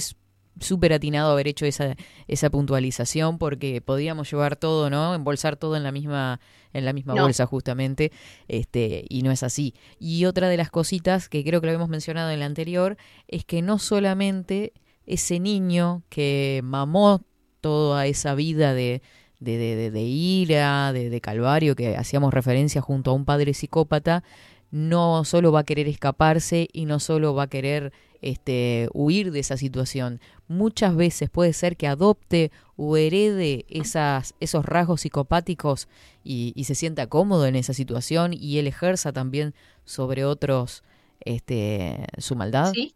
[0.59, 1.95] súper atinado haber hecho esa,
[2.27, 5.13] esa puntualización porque podíamos llevar todo, ¿no?
[5.13, 6.39] Embolsar todo en la misma,
[6.73, 8.11] en la misma bolsa justamente,
[8.47, 9.73] este, y no es así.
[9.99, 13.45] Y otra de las cositas que creo que lo habíamos mencionado en la anterior es
[13.45, 14.73] que no solamente
[15.05, 17.21] ese niño que mamó
[17.61, 19.01] toda esa vida de,
[19.39, 24.23] de, de, de ira, de, de calvario, que hacíamos referencia junto a un padre psicópata,
[24.71, 29.39] no solo va a querer escaparse y no solo va a querer este, huir de
[29.39, 30.19] esa situación.
[30.47, 35.87] Muchas veces puede ser que adopte o herede esas, esos rasgos psicopáticos
[36.23, 39.53] y, se sienta cómodo en esa situación y él ejerza también
[39.85, 40.83] sobre otros
[41.19, 42.73] este, su maldad.
[42.73, 42.95] Sí.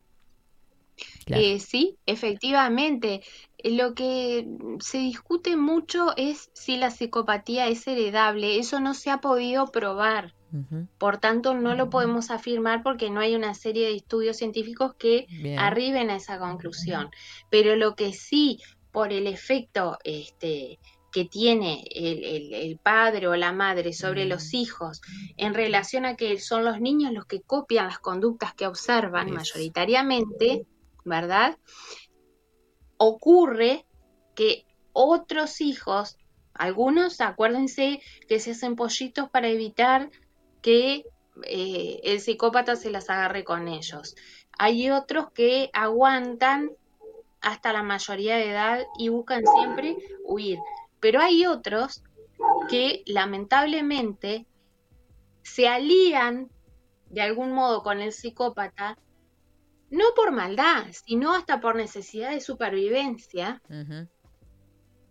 [1.28, 3.22] Eh, sí, efectivamente.
[3.64, 4.48] Lo que
[4.80, 8.58] se discute mucho es si la psicopatía es heredable.
[8.58, 10.34] Eso no se ha podido probar.
[10.98, 15.28] Por tanto, no lo podemos afirmar porque no hay una serie de estudios científicos que
[15.58, 17.10] arriben a esa conclusión.
[17.50, 18.60] Pero lo que sí,
[18.92, 20.80] por el efecto este,
[21.12, 25.02] que tiene el, padre o la madre sobre los hijos
[25.38, 30.66] en relación a que son los niños los que copian las conductas que observan mayoritariamente,
[31.06, 31.58] ¿verdad?
[32.98, 33.86] Ocurre
[34.36, 36.18] que otros hijos,
[36.54, 40.10] algunos, acuérdense que se hacen pollitos para evitar
[40.62, 41.06] que
[41.44, 44.16] eh, el psicópata se las agarre con ellos.
[44.58, 46.72] Hay otros que aguantan
[47.42, 49.96] hasta la mayoría de edad y buscan siempre
[50.26, 50.60] huir.
[51.00, 52.04] Pero hay otros
[52.70, 54.46] que lamentablemente
[55.44, 56.50] se alían
[57.10, 58.98] de algún modo con el psicópata,
[59.90, 63.62] no por maldad, sino hasta por necesidad de supervivencia,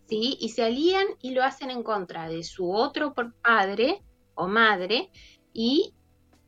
[0.06, 0.36] ¿sí?
[0.40, 4.02] Y se alían y lo hacen en contra de su otro padre
[4.34, 5.10] o madre
[5.52, 5.94] y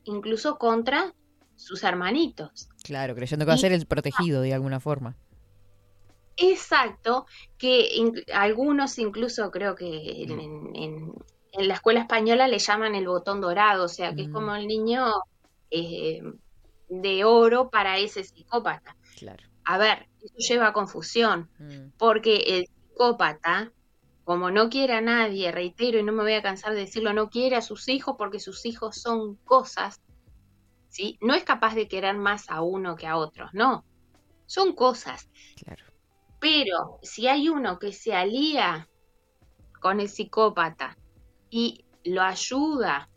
[0.03, 1.13] incluso contra
[1.55, 2.69] sus hermanitos.
[2.83, 5.15] Claro, creyendo que va a ser el protegido de alguna forma.
[6.37, 11.13] Exacto, que algunos incluso creo que en,
[11.53, 15.11] la escuela española le llaman el botón dorado, o sea, que es como el niño
[15.69, 16.21] eh,
[16.89, 18.95] de oro para ese psicópata.
[19.17, 19.43] Claro.
[19.65, 21.97] A ver, eso lleva a confusión, mm.
[21.97, 23.71] porque el psicópata,
[24.31, 27.29] como no quiere a nadie, reitero y no me voy a cansar de decirlo, no
[27.29, 29.99] quiere a sus hijos porque sus hijos son cosas,
[30.87, 31.17] ¿sí?
[31.19, 33.83] No es capaz de querer más a uno que a otros, no.
[34.45, 35.29] Son cosas.
[35.61, 35.83] Claro.
[36.39, 38.87] Pero si hay uno que se alía
[39.81, 40.97] con el psicópata
[41.49, 43.09] y lo ayuda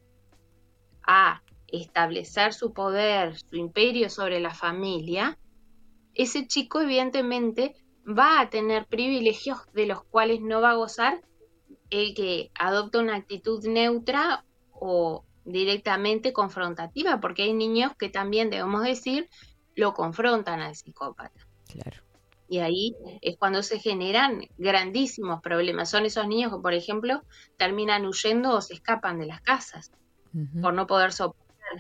[1.07, 5.39] a establecer su poder, su imperio sobre la familia,
[6.13, 11.23] ese chico evidentemente va a tener privilegios de los cuales no va a gozar
[11.91, 18.83] el que adopta una actitud neutra o directamente confrontativa, porque hay niños que también, debemos
[18.83, 19.29] decir,
[19.75, 21.47] lo confrontan al psicópata.
[21.71, 22.03] Claro.
[22.49, 25.91] Y ahí es cuando se generan grandísimos problemas.
[25.91, 27.23] Son esos niños que, por ejemplo,
[27.57, 29.91] terminan huyendo o se escapan de las casas
[30.61, 31.79] por no poder soportar.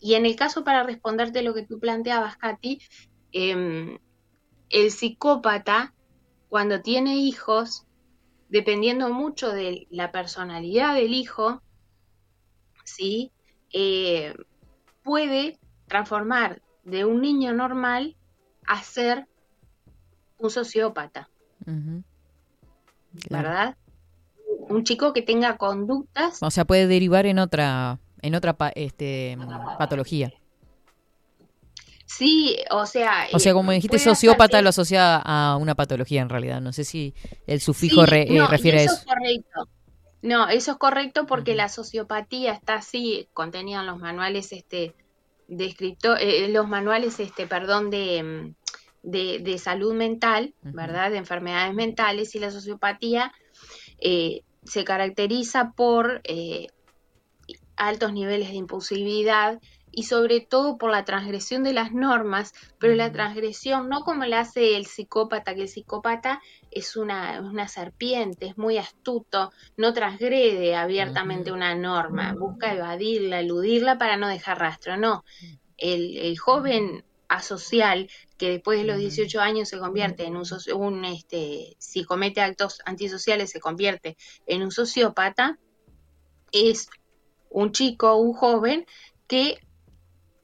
[0.00, 2.80] Y en el caso, para responderte lo que tú planteabas, Katy,
[3.32, 3.98] em,
[4.70, 5.94] el psicópata,
[6.48, 7.86] cuando tiene hijos,
[8.48, 11.62] dependiendo mucho de la personalidad del hijo,
[12.84, 13.32] ¿sí?
[13.72, 14.34] Eh,
[15.02, 18.16] puede transformar de un niño normal
[18.66, 19.26] a ser
[20.38, 21.28] un sociópata.
[23.30, 23.76] ¿Verdad?
[24.68, 26.42] Un chico que tenga conductas.
[26.42, 29.36] O sea, puede derivar en otra, en otra este,
[29.78, 30.32] patología.
[32.08, 33.28] Sí, o sea.
[33.32, 36.60] O sea, como eh, dijiste, sociópata lo asocia a una patología en realidad.
[36.60, 37.14] No sé si
[37.46, 38.94] el sufijo eh, refiere a eso.
[38.94, 39.68] Es correcto.
[40.22, 44.94] No, eso es correcto porque la sociopatía está así contenida en los manuales este
[45.46, 48.54] de escritor, eh, los manuales este, perdón, de, mm,
[49.02, 51.10] de, salud mental, ¿verdad?
[51.10, 53.32] De enfermedades mentales y la sociopatía
[54.00, 56.66] eh, se caracteriza por eh,
[57.76, 59.60] altos niveles de impulsividad
[59.98, 64.38] y sobre todo por la transgresión de las normas, pero la transgresión no como la
[64.38, 70.76] hace el psicópata, que el psicópata es una, una serpiente, es muy astuto, no transgrede
[70.76, 75.24] abiertamente una norma, busca evadirla, eludirla para no dejar rastro, no.
[75.76, 80.44] El, el joven asocial que después de los 18 años se convierte en un,
[80.76, 84.16] un este, si comete actos antisociales se convierte
[84.46, 85.58] en un sociópata,
[86.52, 86.88] es
[87.50, 88.86] un chico, un joven
[89.26, 89.58] que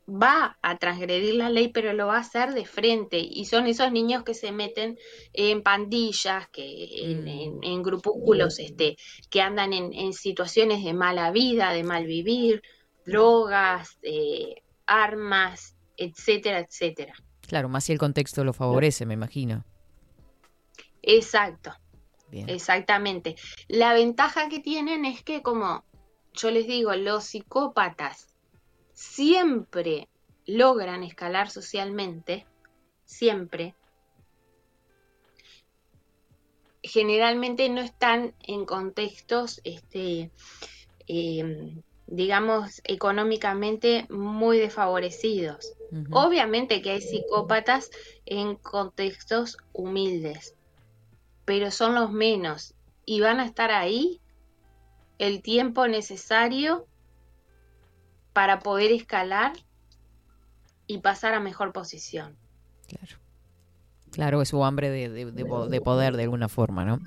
[0.09, 3.19] va a transgredir la ley, pero lo va a hacer de frente.
[3.19, 4.99] Y son esos niños que se meten
[5.33, 7.83] en pandillas, que en, mm.
[7.83, 8.97] grupúsculos, este,
[9.31, 12.63] que andan en, situaciones de mala vida, de mal vivir,
[13.07, 17.15] drogas, eh, armas, etcétera, etcétera.
[17.47, 19.65] Claro, más si el contexto lo favorece, me imagino.
[21.03, 21.75] Exacto.
[22.33, 23.37] Exactamente.
[23.69, 25.85] La ventaja que tienen es que, como
[26.33, 28.34] yo les digo, los psicópatas
[28.95, 30.09] siempre
[30.47, 32.47] logran escalar socialmente,
[33.05, 33.75] siempre.
[36.83, 40.31] Generalmente no están en contextos este,
[41.07, 45.75] em, digamos, económicamente muy desfavorecidos.
[46.11, 47.91] Obviamente que hay psicópatas
[48.27, 50.57] en contextos humildes,
[51.45, 52.75] pero son los menos
[53.07, 54.21] y van a estar ahí
[55.19, 56.89] el tiempo necesario
[58.35, 59.55] para poder escalar
[60.87, 62.37] y pasar a mejor posición.
[62.87, 63.17] Claro.
[64.11, 67.01] Claro, es su hambre de, de poder de alguna forma, ¿no?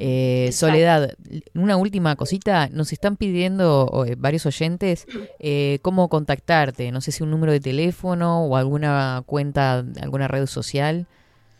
[0.00, 1.16] Eh, Soledad,
[1.54, 5.08] una última cosita, nos están pidiendo eh, varios oyentes
[5.40, 10.46] eh, cómo contactarte, no sé si un número de teléfono o alguna cuenta, alguna red
[10.46, 11.08] social.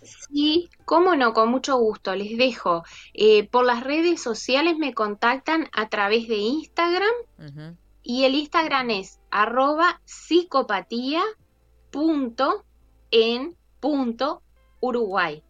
[0.02, 2.85] Sí, cómo no, con mucho gusto, les dejo.
[3.51, 7.10] por las redes sociales me contactan a través de Instagram
[8.09, 11.22] y el Instagram es arroba psicopatía
[11.90, 12.64] punto
[13.10, 14.43] en punto
[14.80, 15.43] Uruguay.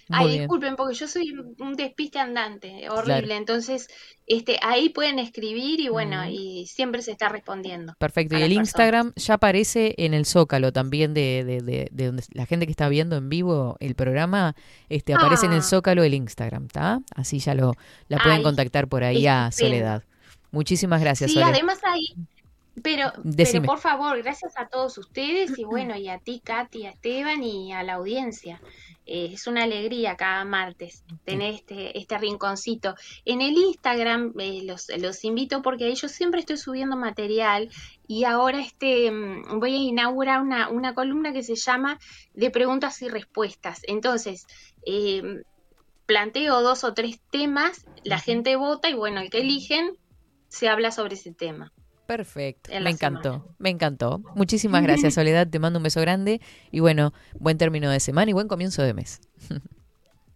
[0.08, 0.42] Muy Ay, bien.
[0.42, 3.28] disculpen, porque yo soy un despiste andante, horrible.
[3.28, 3.34] Claro.
[3.38, 3.88] Entonces,
[4.26, 7.94] este, ahí pueden escribir y bueno, y siempre se está respondiendo.
[7.98, 8.34] Perfecto.
[8.36, 8.68] Y el personas.
[8.68, 12.72] Instagram ya aparece en el Zócalo también de, de, de, de donde la gente que
[12.72, 14.54] está viendo en vivo el programa,
[14.88, 15.62] este aparece en el Ah.
[15.62, 17.00] Zócalo el Instagram, ¿está?
[17.14, 17.72] Así ya lo
[18.08, 19.50] la pueden Ay, contactar por ahí a.
[19.52, 20.04] Soledad.
[20.50, 21.54] Muchísimas gracias, Sí, Soledad.
[21.54, 22.14] además ahí,
[22.82, 23.60] pero, Decime.
[23.60, 27.42] pero por favor, gracias a todos ustedes y bueno, y a ti, Katy, a Esteban
[27.42, 28.60] y a la audiencia.
[29.06, 32.94] Eh, es una alegría cada martes tener este, este rinconcito.
[33.24, 37.70] En el Instagram eh, los, los invito porque ahí yo siempre estoy subiendo material
[38.08, 41.98] y ahora este mm, voy a inaugurar una, una columna que se llama
[42.32, 43.82] de preguntas y respuestas.
[43.86, 44.46] Entonces,
[44.86, 45.42] eh,
[46.06, 49.98] planteo dos o tres temas, la gente vota y bueno, el que eligen
[50.48, 51.72] se habla sobre ese tema.
[52.06, 54.20] Perfecto, me encantó, me encantó.
[54.34, 55.48] Muchísimas gracias, Soledad.
[55.48, 56.40] Te mando un beso grande
[56.70, 59.20] y bueno, buen término de semana y buen comienzo de mes.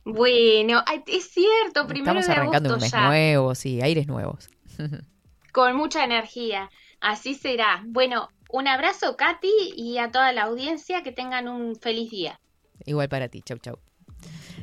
[0.05, 4.49] Bueno, es cierto, primero Estamos de arrancando un agosto mes ya, nuevo, sí, aires nuevos.
[5.53, 6.71] con mucha energía.
[7.01, 7.83] Así será.
[7.87, 12.41] Bueno, un abrazo, Katy, y a toda la audiencia, que tengan un feliz día.
[12.87, 13.79] Igual para ti, chau, chau.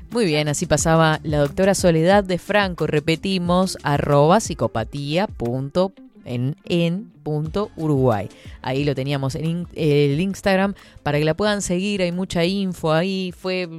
[0.10, 2.88] Muy bien, así pasaba la doctora Soledad de Franco.
[2.88, 5.94] Repetimos, arroba psicopatía punto
[6.26, 8.28] en, en punto Uruguay.
[8.62, 10.74] Ahí lo teníamos en el Instagram
[11.04, 12.02] para que la puedan seguir.
[12.02, 13.32] Hay mucha info ahí.
[13.36, 13.70] Fue,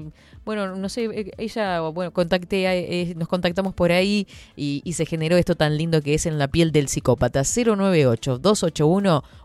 [0.44, 4.93] bueno, no sé, eh, ella, bueno, contacté, a- eh, nos contactamos por ahí y, y
[4.94, 7.40] se generó esto tan lindo que es en la piel del psicópata.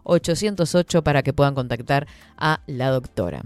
[0.06, 2.08] 098-281-808 para que puedan contactar
[2.38, 3.44] a la doctora.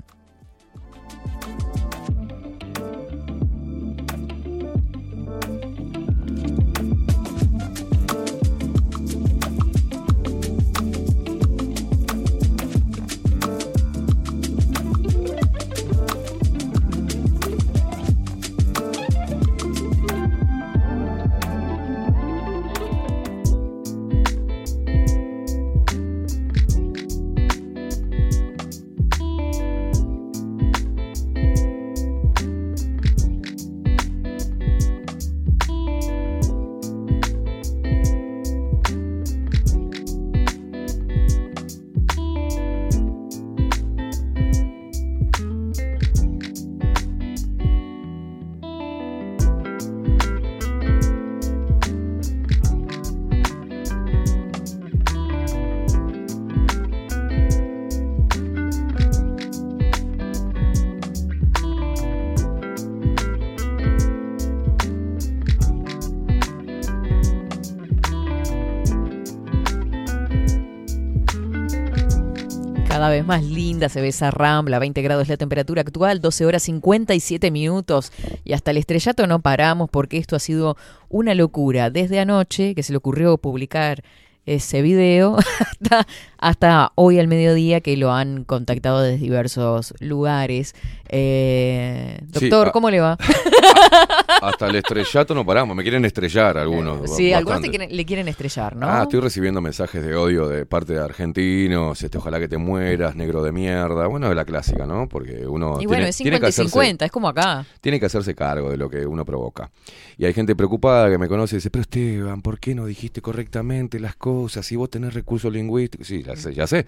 [73.90, 78.12] Se ve esa rambla, 20 grados la temperatura actual, 12 horas 57 minutos
[78.44, 80.78] y hasta el estrellato no paramos porque esto ha sido
[81.10, 81.90] una locura.
[81.90, 84.04] Desde anoche que se le ocurrió publicar
[84.46, 86.08] ese video hasta,
[86.46, 90.76] hasta hoy al mediodía que lo han contactado desde diversos lugares.
[91.10, 92.72] Eh, Sí, doctor, ah.
[92.72, 93.18] ¿cómo le va?
[94.42, 97.16] Hasta el estrellato no paramos, me quieren estrellar algunos.
[97.16, 97.68] Sí, algunos bastante.
[97.70, 98.88] te quieren- le quieren estrellar, ¿no?
[98.88, 103.16] Ah, estoy recibiendo mensajes de odio de parte de argentinos, este, ojalá que te mueras,
[103.16, 104.08] negro de mierda.
[104.08, 105.08] Bueno, es la clásica, ¿no?
[105.08, 107.66] Porque uno y bueno, tiene, es tiene 50 que y hacerse, 50, es como acá.
[107.82, 109.72] tiene que hacerse cargo de lo que uno provoca.
[110.18, 113.22] Y hay gente preocupada que me conoce y dice, pero Esteban, ¿por qué no dijiste
[113.22, 114.66] correctamente las cosas?
[114.66, 116.08] Si vos tenés recursos lingüísticos.
[116.08, 116.86] Sí, ya sé, ya sé.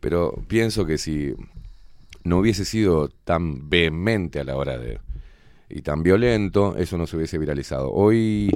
[0.00, 1.34] Pero pienso que si
[2.24, 4.98] no hubiese sido tan vehemente a la hora de...
[5.68, 7.90] y tan violento, eso no se hubiese viralizado.
[7.92, 8.50] Hoy...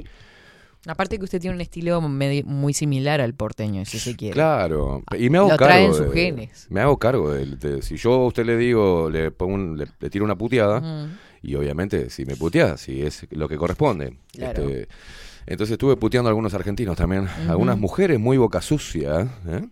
[0.87, 4.35] Aparte que usted tiene un estilo muy similar al porteño, si se quiere.
[4.35, 5.73] Claro, y me hago Lo cargo.
[5.73, 6.67] traen de- sus genes.
[6.69, 9.87] Me hago cargo de, de- si yo a usted le digo, le pongo un- le,
[9.99, 11.09] le tiro una puteada
[11.41, 14.15] y obviamente si me putea, si es lo que corresponde.
[14.33, 14.61] Claro.
[14.69, 14.87] Este,
[15.47, 19.65] entonces estuve puteando a algunos argentinos también, algunas mujeres muy boca sucia, ¿eh?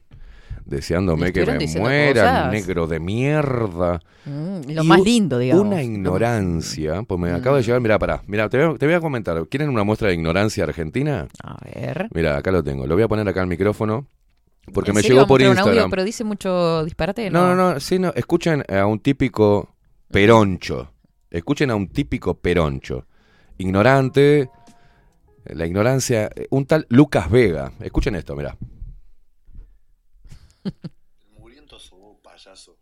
[0.65, 3.99] Deseándome que me muera, negro de mierda.
[4.26, 5.65] Mm, lo Y más lindo, digamos.
[5.65, 7.35] Una ignorancia, pues me Mm.
[7.35, 9.48] acaba de llegar, mira, pará, mira, te voy, a, te voy a comentar.
[9.48, 11.27] ¿Quieren una muestra de ignorancia argentina?
[11.44, 12.07] A ver.
[12.14, 12.88] Mira, acá lo tengo.
[12.88, 14.07] Lo voy a poner acá al micrófono.
[14.73, 15.90] Porque ¿En me llegó por audio, Instagram.
[15.90, 17.30] pero dice mucho disparate.
[17.30, 18.14] No, no, no, sí, no.
[18.15, 19.76] Escuchen a un típico
[20.10, 20.94] peroncho.
[21.30, 23.06] Escuchen a un típico peroncho.
[23.57, 24.49] Ignorante.
[25.45, 26.30] La ignorancia.
[26.49, 27.73] Un tal Lucas Vega.
[27.81, 28.56] Escuchen esto, mirá.
[31.30, 32.77] Muriendo sos vos, payaso.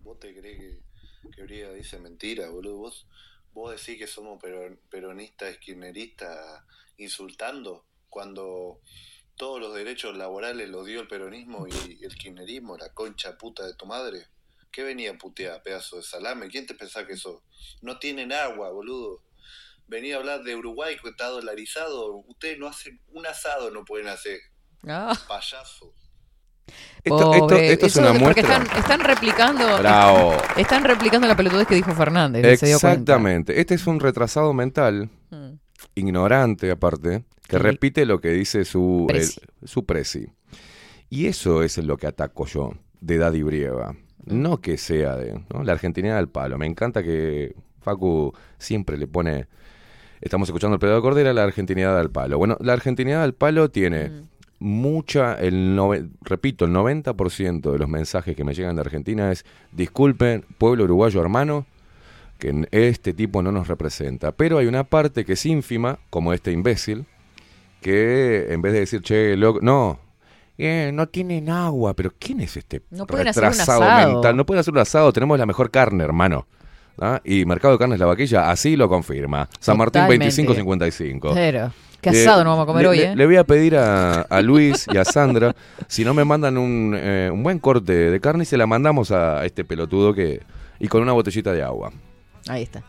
[0.00, 2.76] ¿Vos te crees que, que Briga dice mentira, boludo?
[2.76, 3.06] ¿Vos,
[3.52, 6.62] vos decís que somos peron- peronistas, esquineristas,
[6.96, 8.80] insultando cuando
[9.36, 13.74] todos los derechos laborales los dio el peronismo y el kirchnerismo, la concha puta de
[13.74, 14.28] tu madre.
[14.70, 16.48] ¿Qué venía a putear, pedazo de salame?
[16.48, 17.42] ¿Quién te pensás que sos?
[17.80, 19.22] No tienen agua, boludo.
[19.86, 22.12] Venía a hablar de Uruguay que está dolarizado.
[22.26, 24.40] Ustedes no hacen un asado, no pueden hacer.
[24.86, 25.16] Ah.
[25.28, 25.94] Payaso.
[27.02, 27.72] Esto, esto, Pobre.
[27.72, 28.56] esto es una porque muestra.
[28.62, 29.78] Están, están replicando.
[29.78, 30.32] Bravo.
[30.56, 32.44] Están replicando la pelotudez que dijo Fernández.
[32.62, 33.60] Exactamente.
[33.60, 35.54] Este es un retrasado mental, Mm.
[35.94, 37.62] ignorante aparte, que Sí.
[37.62, 39.40] repite lo que dice su Presi.
[39.62, 40.26] el- su presi.
[41.10, 43.94] Y eso es lo que ataco yo, de Daddy Brieva.
[44.24, 45.62] No que sea de ¿no?
[45.62, 46.56] la argentinidad del palo.
[46.56, 49.46] Me encanta que Facu siempre le pone.
[50.22, 52.38] Estamos escuchando el pedo de Cordera, la argentinidad al palo.
[52.38, 54.28] Bueno, la argentinidad al palo tiene Mm.
[54.58, 59.44] Mucha, el nove- repito, el 90% de los mensajes que me llegan de Argentina es,
[59.72, 61.66] disculpen, pueblo uruguayo hermano,
[62.38, 64.32] que este tipo no nos representa.
[64.32, 67.06] Pero hay una parte que es ínfima, como este imbécil,
[67.80, 69.98] que en vez de decir, che, loco, no,
[70.56, 74.12] eh, no tienen agua, pero ¿quién es este No pueden hacer un retrasado asado.
[74.12, 74.36] mental?
[74.36, 76.46] No pueden hacer un asado, tenemos la mejor carne, hermano.
[77.00, 77.20] ¿Ah?
[77.24, 79.48] Y Mercado de Carnes La Vaquilla así lo confirma.
[79.58, 80.26] San Martín Totalmente.
[80.26, 81.32] 2555.
[81.34, 81.72] Pero,
[82.10, 83.16] qué Eh, asado nos vamos a comer le- hoy, ¿eh?
[83.16, 85.54] le voy a pedir a, a Luis y a Sandra
[85.88, 89.10] si no me mandan un, eh, un buen corte de carne y se la mandamos
[89.10, 90.40] a este pelotudo que
[90.78, 91.92] y con una botellita de agua.
[92.46, 92.82] Ahí está.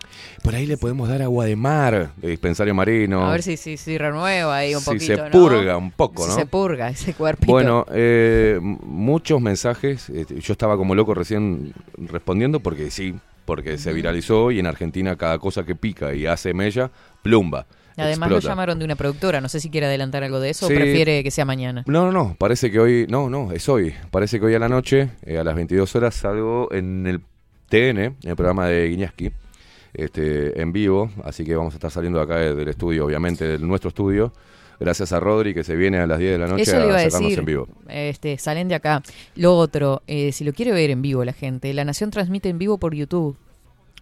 [0.43, 3.25] Por ahí le podemos dar agua de mar, de dispensario marino.
[3.25, 5.29] A ver si, si, si renueva ahí un si poquito, se ¿no?
[5.31, 6.35] purga un poco, Si ¿no?
[6.35, 7.53] se purga ese cuerpito.
[7.53, 10.09] Bueno, eh, muchos mensajes.
[10.09, 13.15] eh, yo estaba como loco recién respondiendo porque sí,
[13.45, 17.65] porque se viralizó y en Argentina cada cosa que pica y hace mella, plumba.
[17.97, 18.51] Además lo explota.
[18.53, 19.41] llamaron de una productora.
[19.41, 20.73] No sé si quiere adelantar algo de eso Sí.
[20.73, 21.83] o prefiere que sea mañana.
[21.87, 23.93] No, no, no, parece que hoy, no, no, es hoy.
[24.11, 27.21] Parece que hoy a la noche, eh, a las 22 horas, salgo en el
[27.69, 29.31] TN, en el programa de Guiñaski,
[29.93, 31.09] este, en vivo.
[31.23, 34.33] Así que vamos a estar saliendo acá de- del estudio, obviamente, de nuestro estudio.
[34.77, 36.95] Gracias a Rodri, que se viene a las 10 de la noche Eso le iba
[36.95, 37.39] a a sacarnos decir.
[37.39, 37.67] en vivo.
[37.87, 39.01] Este, salen de acá.
[39.37, 42.57] Lo otro, eh, si lo quiere ver en vivo la gente, La Nación transmite en
[42.57, 43.37] vivo por YouTube.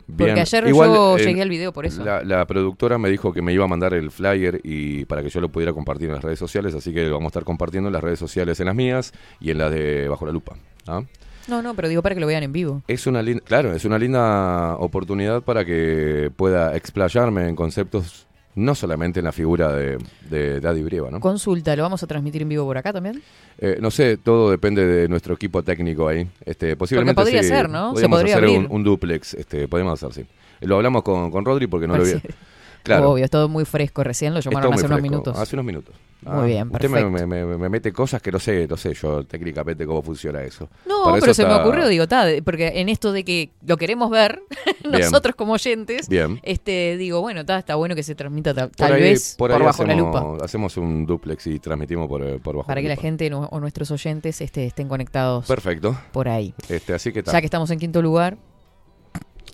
[0.06, 2.04] Porque ayer Igual, yo eh, llegué al video por eso.
[2.04, 5.30] La, la productora me dijo que me iba a mandar el flyer y para que
[5.30, 7.88] yo lo pudiera compartir en las redes sociales, así que lo vamos a estar compartiendo
[7.88, 10.56] en las redes sociales, en las mías y en las de Bajo la Lupa.
[10.88, 11.04] ¿ah?
[11.48, 12.84] No, no, pero digo para que lo vean en vivo.
[12.88, 18.76] Es una linda, claro, es una linda oportunidad para que pueda explayarme en conceptos, no
[18.76, 19.98] solamente en la figura de,
[20.30, 21.20] de Daddy Brieva, ¿no?
[21.20, 23.22] Consulta, ¿lo vamos a transmitir en vivo por acá también?
[23.58, 26.28] Eh, no sé, todo depende de nuestro equipo técnico ahí.
[26.46, 27.96] Este, posiblemente podría sí, ser, ¿no?
[27.96, 30.30] Se podría hacer un, un duplex, este, podemos hacer, sí.
[30.62, 32.36] Lo hablamos con, con Rodri porque no lo Parece- había.
[32.84, 33.12] Claro.
[33.12, 34.04] Obvio, es todo muy fresco.
[34.04, 35.38] Recién lo llamaron hace unos minutos.
[35.40, 35.96] Hace unos minutos.
[36.26, 37.28] Muy bien, Usted me, perfecto.
[37.28, 40.70] me- me- me mete cosas que no sé, no sé yo técnicamente cómo funciona eso.
[40.86, 43.52] No, Para pero eso se me ocurrió, digo, ta, de- porque en esto de que
[43.66, 44.42] lo queremos ver,
[44.84, 46.40] nosotros como oyentes, Bien.
[46.44, 49.62] este, digo, bueno, ta, está bueno que se transmita ta- tal ahí, vez por por,
[49.62, 50.38] la hacemos, lupa.
[50.46, 53.48] hacemos un duplex y transmitimos por, eh, por bajo Para la que la gente no-
[53.52, 55.98] o nuestros oyentes este, estén conectados Perfecto.
[56.12, 56.54] por ahí.
[56.70, 57.24] Este, así que.
[57.24, 58.38] Ya que estamos en quinto lugar,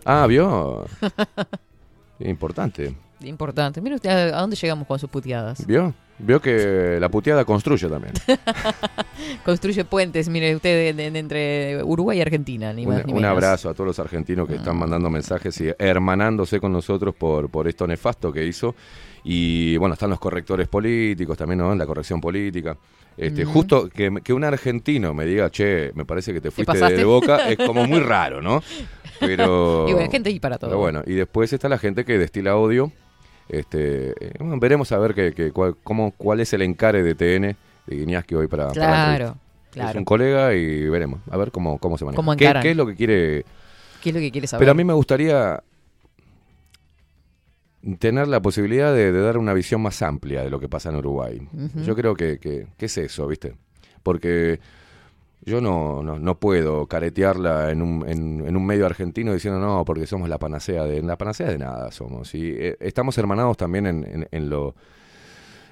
[0.06, 0.86] Ah, vio.
[2.20, 2.96] Importante.
[3.22, 3.82] Importante.
[3.82, 5.66] Mire usted a, a dónde llegamos con sus puteadas.
[5.66, 5.94] ¿Vio?
[6.22, 8.14] Vio que la puteada construye también.
[9.46, 13.18] Construye puentes, mire usted, de- de- entre Uruguay y Argentina, ni Un, más ni un
[13.22, 13.32] menos.
[13.32, 17.68] abrazo a todos los argentinos que están mandando mensajes y hermanándose con nosotros por, por
[17.68, 18.76] esto nefasto que hizo.
[19.24, 21.74] Y bueno, están los correctores políticos también, ¿no?
[21.76, 22.78] La corrección política.
[23.18, 23.54] Este, Ujú.
[23.54, 27.50] Justo que, que un argentino me diga, che, me parece que te fuiste de, boca,
[27.50, 28.64] es como muy raro, ¿no?
[29.20, 29.86] Pero.
[29.88, 30.70] Y bueno, hay gente ahí para todo.
[30.70, 32.91] Pero bueno, y después está la gente que destila odio.
[33.49, 37.15] Este, eh, bueno, veremos a ver que, que cuál, cómo, cuál es el encare de
[37.15, 37.57] TN
[37.88, 38.69] de Guiñaski hoy para,
[39.71, 39.89] Claro.
[39.91, 42.15] Es un colega y veremos, a ver cómo, cómo se maneja.
[42.15, 43.45] Cómo ¿Qué, qué es lo que quiere?
[44.01, 44.61] ¿Qué es lo que quiere saber?
[44.61, 45.61] Pero a mí me gustaría
[47.99, 50.95] tener la posibilidad de, de dar una visión más amplia de lo que pasa en
[50.95, 51.47] Uruguay.
[51.85, 53.55] Yo creo que, que, que es eso, ¿viste?
[54.01, 54.59] Porque
[55.49, 60.07] yo no, no, no puedo caretearla en un, en, un medio argentino diciendo no, porque
[60.07, 61.01] somos la panacea de...
[61.01, 62.34] La panacea de nada somos.
[62.35, 64.76] Y eh, estamos hermanados también en, en lo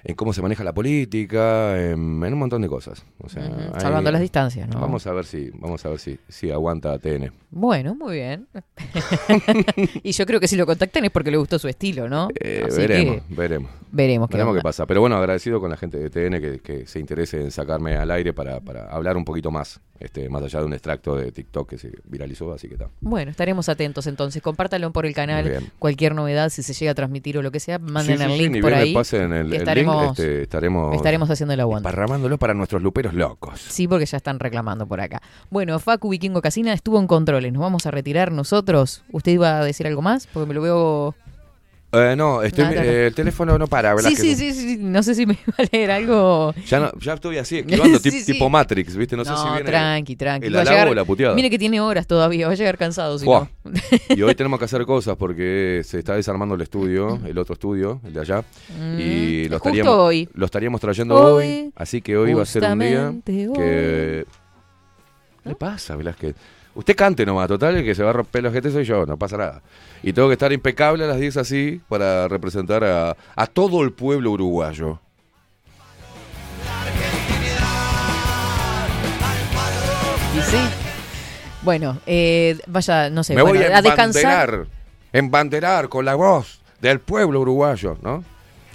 [0.08, 3.06] en cómo se maneja la política, en, en un montón de cosas.
[3.20, 3.44] O sea,
[3.78, 4.80] salvando las distancias, ¿no?
[4.80, 7.30] Vamos a ver si, vamos a ver si, si aguanta TN.
[7.52, 8.48] Bueno, muy bien.
[10.04, 12.30] y yo creo que si lo contactan es porque le gustó su estilo, ¿no?
[12.40, 13.72] Eh, veremos, que veremos.
[13.92, 14.86] veremos qué Veremos qué pasa.
[14.86, 18.10] Pero bueno, agradecido con la gente de TN que, que se interese en sacarme al
[18.10, 21.70] aire para, para hablar un poquito más, este, más allá de un extracto de TikTok
[21.70, 22.90] que se viralizó, así que está.
[23.02, 24.42] Bueno, estaremos atentos entonces.
[24.42, 25.72] Compártalo por el canal.
[25.80, 28.38] Cualquier novedad, si se llega a transmitir o lo que sea, manden Sí, sí, el
[28.38, 28.94] sí, link ni por ahí.
[28.94, 31.84] pasen el estaremos, link, este, estaremos, estaremos haciendo el aguante.
[31.84, 33.60] parramándolo para nuestros luperos locos.
[33.60, 35.22] Sí, porque ya están reclamando por acá.
[35.50, 37.52] Bueno, Facu Vikingo Casina estuvo en controles.
[37.54, 39.04] Nos vamos a retirar nosotros.
[39.12, 40.28] ¿Usted iba a decir algo más?
[40.28, 41.16] Porque me lo veo.
[41.94, 42.82] Eh, no, estoy, No, no, no.
[42.84, 44.10] eh, el teléfono no para, ¿verdad?
[44.10, 44.36] Sí, sí, no?
[44.38, 44.78] sí, sí.
[44.78, 46.54] No sé si me va a leer algo.
[46.68, 48.34] Ya, no, ya estoy así, esquivando, Sí, tip- sí.
[48.34, 49.16] tipo Matrix, ¿viste?
[49.16, 50.48] No, sé si viene tranqui, tranqui.
[50.48, 51.34] el Va a llegar- o la puteada.
[51.34, 52.48] Mire que tiene horas todavía.
[52.48, 53.50] Va a llegar cansado si no.
[54.10, 58.02] Y hoy tenemos que hacer cosas porque se está desarmando el estudio, el otro estudio,
[58.06, 58.44] el de allá.
[58.78, 60.30] Mm, y lo justo estaríamos, hoy.
[60.34, 61.72] lo estaríamos trayendo Hoy, hoy.
[61.76, 64.26] Así que hoy va a ser un día que...
[65.44, 66.36] ¿Qué le pasa, Velázquez?
[66.78, 69.18] Usted cante nomás, total, el que se va a romper los GT soy yo, no
[69.18, 69.62] pasa nada.
[70.04, 73.94] Y tengo que estar impecable a las 10 así para representar a, a todo el
[73.94, 75.00] pueblo uruguayo.
[80.36, 80.58] Y sí.
[81.64, 84.68] Bueno, eh, vaya, no sé, Me bueno, voy a descansar.
[85.12, 88.24] embanderar, con la voz del pueblo uruguayo, ¿no?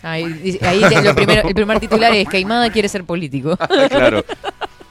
[0.02, 3.56] Ahí, ahí te- lo primero- el primer titular es Queimada quiere ser político.
[3.88, 4.24] claro,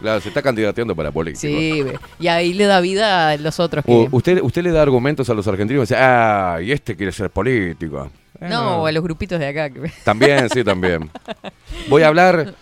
[0.02, 1.40] claro, se está candidateando para político.
[1.42, 1.84] Sí,
[2.20, 4.08] y ahí le da vida a los otros que...
[4.12, 7.30] Usted, usted le da argumentos a los argentinos y dice, ah, y este quiere ser
[7.30, 8.12] político.
[8.42, 9.72] Eh, no, o a los grupitos de acá.
[10.04, 11.12] También, sí, también.
[11.88, 12.56] Voy a hablar,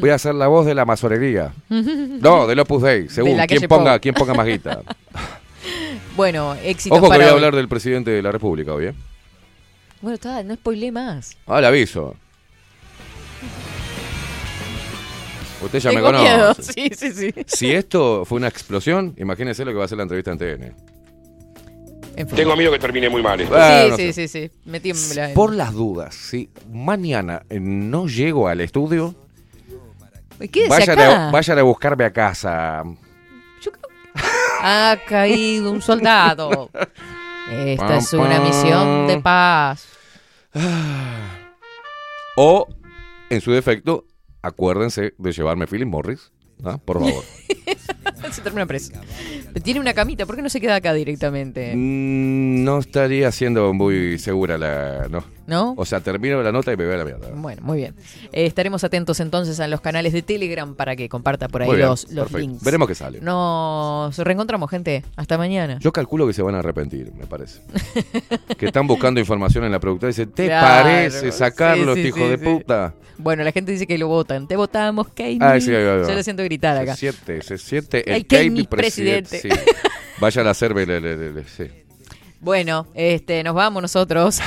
[0.00, 1.52] voy a hacer la voz de la masonería.
[1.68, 3.32] No, del Opus Dei, según.
[3.32, 4.00] ¿Quién calle ponga, Pou.
[4.00, 4.80] ¿Quién ponga más guita?
[6.16, 7.34] Bueno, éxitos Ojo que voy a hoy.
[7.34, 8.94] hablar del presidente de la República hoy, ¿eh?
[10.00, 11.36] Bueno, está, no spoilé más.
[11.46, 12.14] Ah, le aviso.
[15.66, 16.24] Usted ya me conoce.
[16.24, 16.54] miedo.
[16.60, 17.34] Sí, sí, sí.
[17.46, 20.74] Si esto fue una explosión, imagínese lo que va a ser la entrevista en TN.
[22.16, 22.26] En.
[22.28, 23.38] Tengo miedo que termine muy mal.
[23.40, 23.54] esto.
[23.54, 24.28] Bueno, sí, no sí, sé.
[24.28, 24.50] sí, sí.
[24.64, 25.30] Me tiembla.
[25.34, 29.14] Por las dudas, si mañana eh, no llego al estudio,
[30.68, 32.82] vayan a, vayan a buscarme a casa.
[34.62, 36.70] Ha caído un soldado.
[37.50, 38.44] Esta Pam, es una pam.
[38.44, 39.86] misión de paz.
[42.36, 42.66] O,
[43.30, 44.04] en su defecto,
[44.46, 46.32] acuérdense de llevarme Philip Morris.
[46.64, 46.78] ¿ah?
[46.78, 47.24] Por favor.
[48.32, 48.92] Se termina preso.
[49.62, 51.74] Tiene una camita, ¿por qué no se queda acá directamente?
[51.74, 55.06] Mm, no estaría siendo muy segura la.
[55.08, 55.24] No.
[55.46, 55.74] ¿No?
[55.76, 57.28] O sea, termino la nota y me voy a la mierda.
[57.34, 57.94] Bueno, muy bien.
[58.32, 61.82] Eh, estaremos atentos entonces a los canales de Telegram para que comparta por ahí bien,
[61.86, 62.64] los, los links.
[62.64, 63.20] Veremos qué sale.
[63.20, 65.04] Nos reencontramos, gente.
[65.14, 65.78] Hasta mañana.
[65.80, 67.60] Yo calculo que se van a arrepentir, me parece.
[68.58, 72.08] que están buscando información en la productora y dicen, ¿te Claro, parece sacarlo, sí, sí,
[72.08, 72.94] este hijo sí, de puta?
[73.18, 74.48] Bueno, la gente dice que lo votan.
[74.48, 75.38] Te votamos, Kate.
[75.40, 75.56] Ah.
[75.58, 76.94] Yo lo siento gritar acá.
[76.96, 79.38] Se siente, se siente El presidente.
[79.38, 79.48] presidente.
[80.20, 81.64] Vayan a hacerme, le- le- le- le- sí.
[82.40, 84.40] Bueno, este, nos vamos nosotros.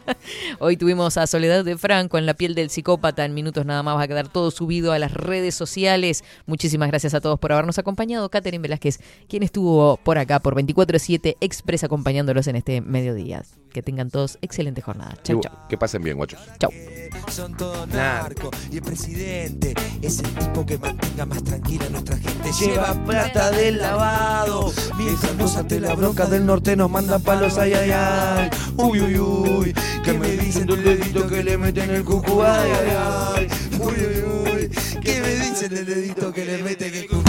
[0.60, 3.24] Hoy tuvimos a Soledad de Franco en la piel del psicópata.
[3.24, 6.24] En minutos nada más va a quedar todo subido a las redes sociales.
[6.46, 8.28] Muchísimas gracias a todos por habernos acompañado.
[8.30, 13.42] Catherine Velázquez, quien estuvo por acá por 24-7 Express acompañándolos en este mediodía.
[13.72, 15.16] Que tengan todos excelente jornada.
[15.24, 15.52] Chau, chau.
[15.68, 16.40] Que pasen bien, guachos.
[16.58, 16.70] Chau.
[17.30, 22.16] Son todos narcos y el presidente es el tipo que mantenga más tranquila a nuestra
[22.16, 22.52] gente.
[22.60, 24.72] Lleva plata del lavado,
[25.38, 28.50] nos ante la bronca del norte nos manda palos, ay, ay, ay.
[28.76, 29.74] Uy, uy, uy,
[30.04, 32.96] que me dicen del dedito que le meten el cucu, ay, ay,
[33.36, 33.48] ay.
[33.80, 34.22] Uy, uy,
[34.52, 37.21] uy, que me dicen del dedito que le meten el cucu.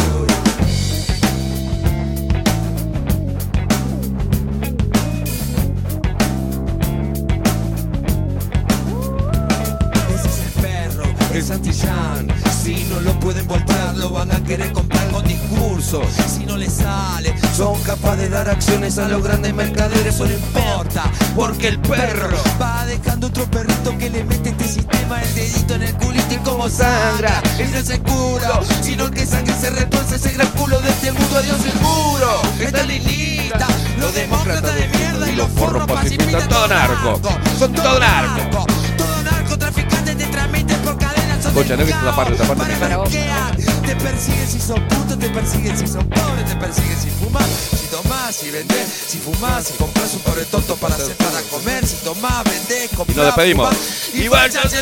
[17.95, 20.15] Capaces de dar acciones a los grandes mercaderes.
[20.15, 21.03] Eso no importa,
[21.35, 25.83] porque el perro va dejando otro perrito que le mete este sistema el dedito en
[25.83, 27.41] el culito y como sangra.
[27.59, 31.11] Y no es el culo, sino que sangre se retuerce ese gran culo de este
[31.11, 31.37] mundo.
[31.37, 33.67] Adiós seguro, está lista.
[33.99, 36.49] Los demócratas de mierda y los forros pacifistas.
[36.49, 37.19] Todo narco.
[37.59, 38.65] Son todo narco.
[38.97, 41.43] Todo narcotraficante te tramite por cadenas.
[41.43, 43.62] son Escucha, no que esta parte, esta parte
[43.93, 47.45] Te persiguen si son putos, te persiguen si son pobres, te persiguen si fumas,
[47.79, 51.85] si tomás, si vendés, si fumás, si compras un pobre tonto para hacer para comer,
[51.85, 53.69] si tomás, vendés, comprás, nos despedimos.
[53.69, 53.81] fumás,
[54.15, 54.27] y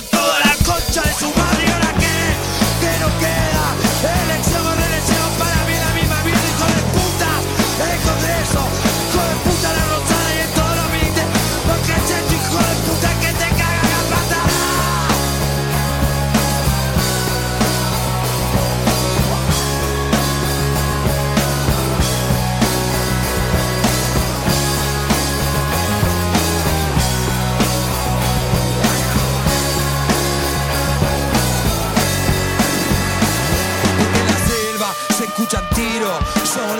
[0.03, 2.35] toda la concha de su madre, ¿y ahora qué?
[2.79, 3.50] ¿Qué nos queda?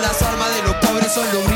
[0.02, 1.48] Las armas de los pobres son los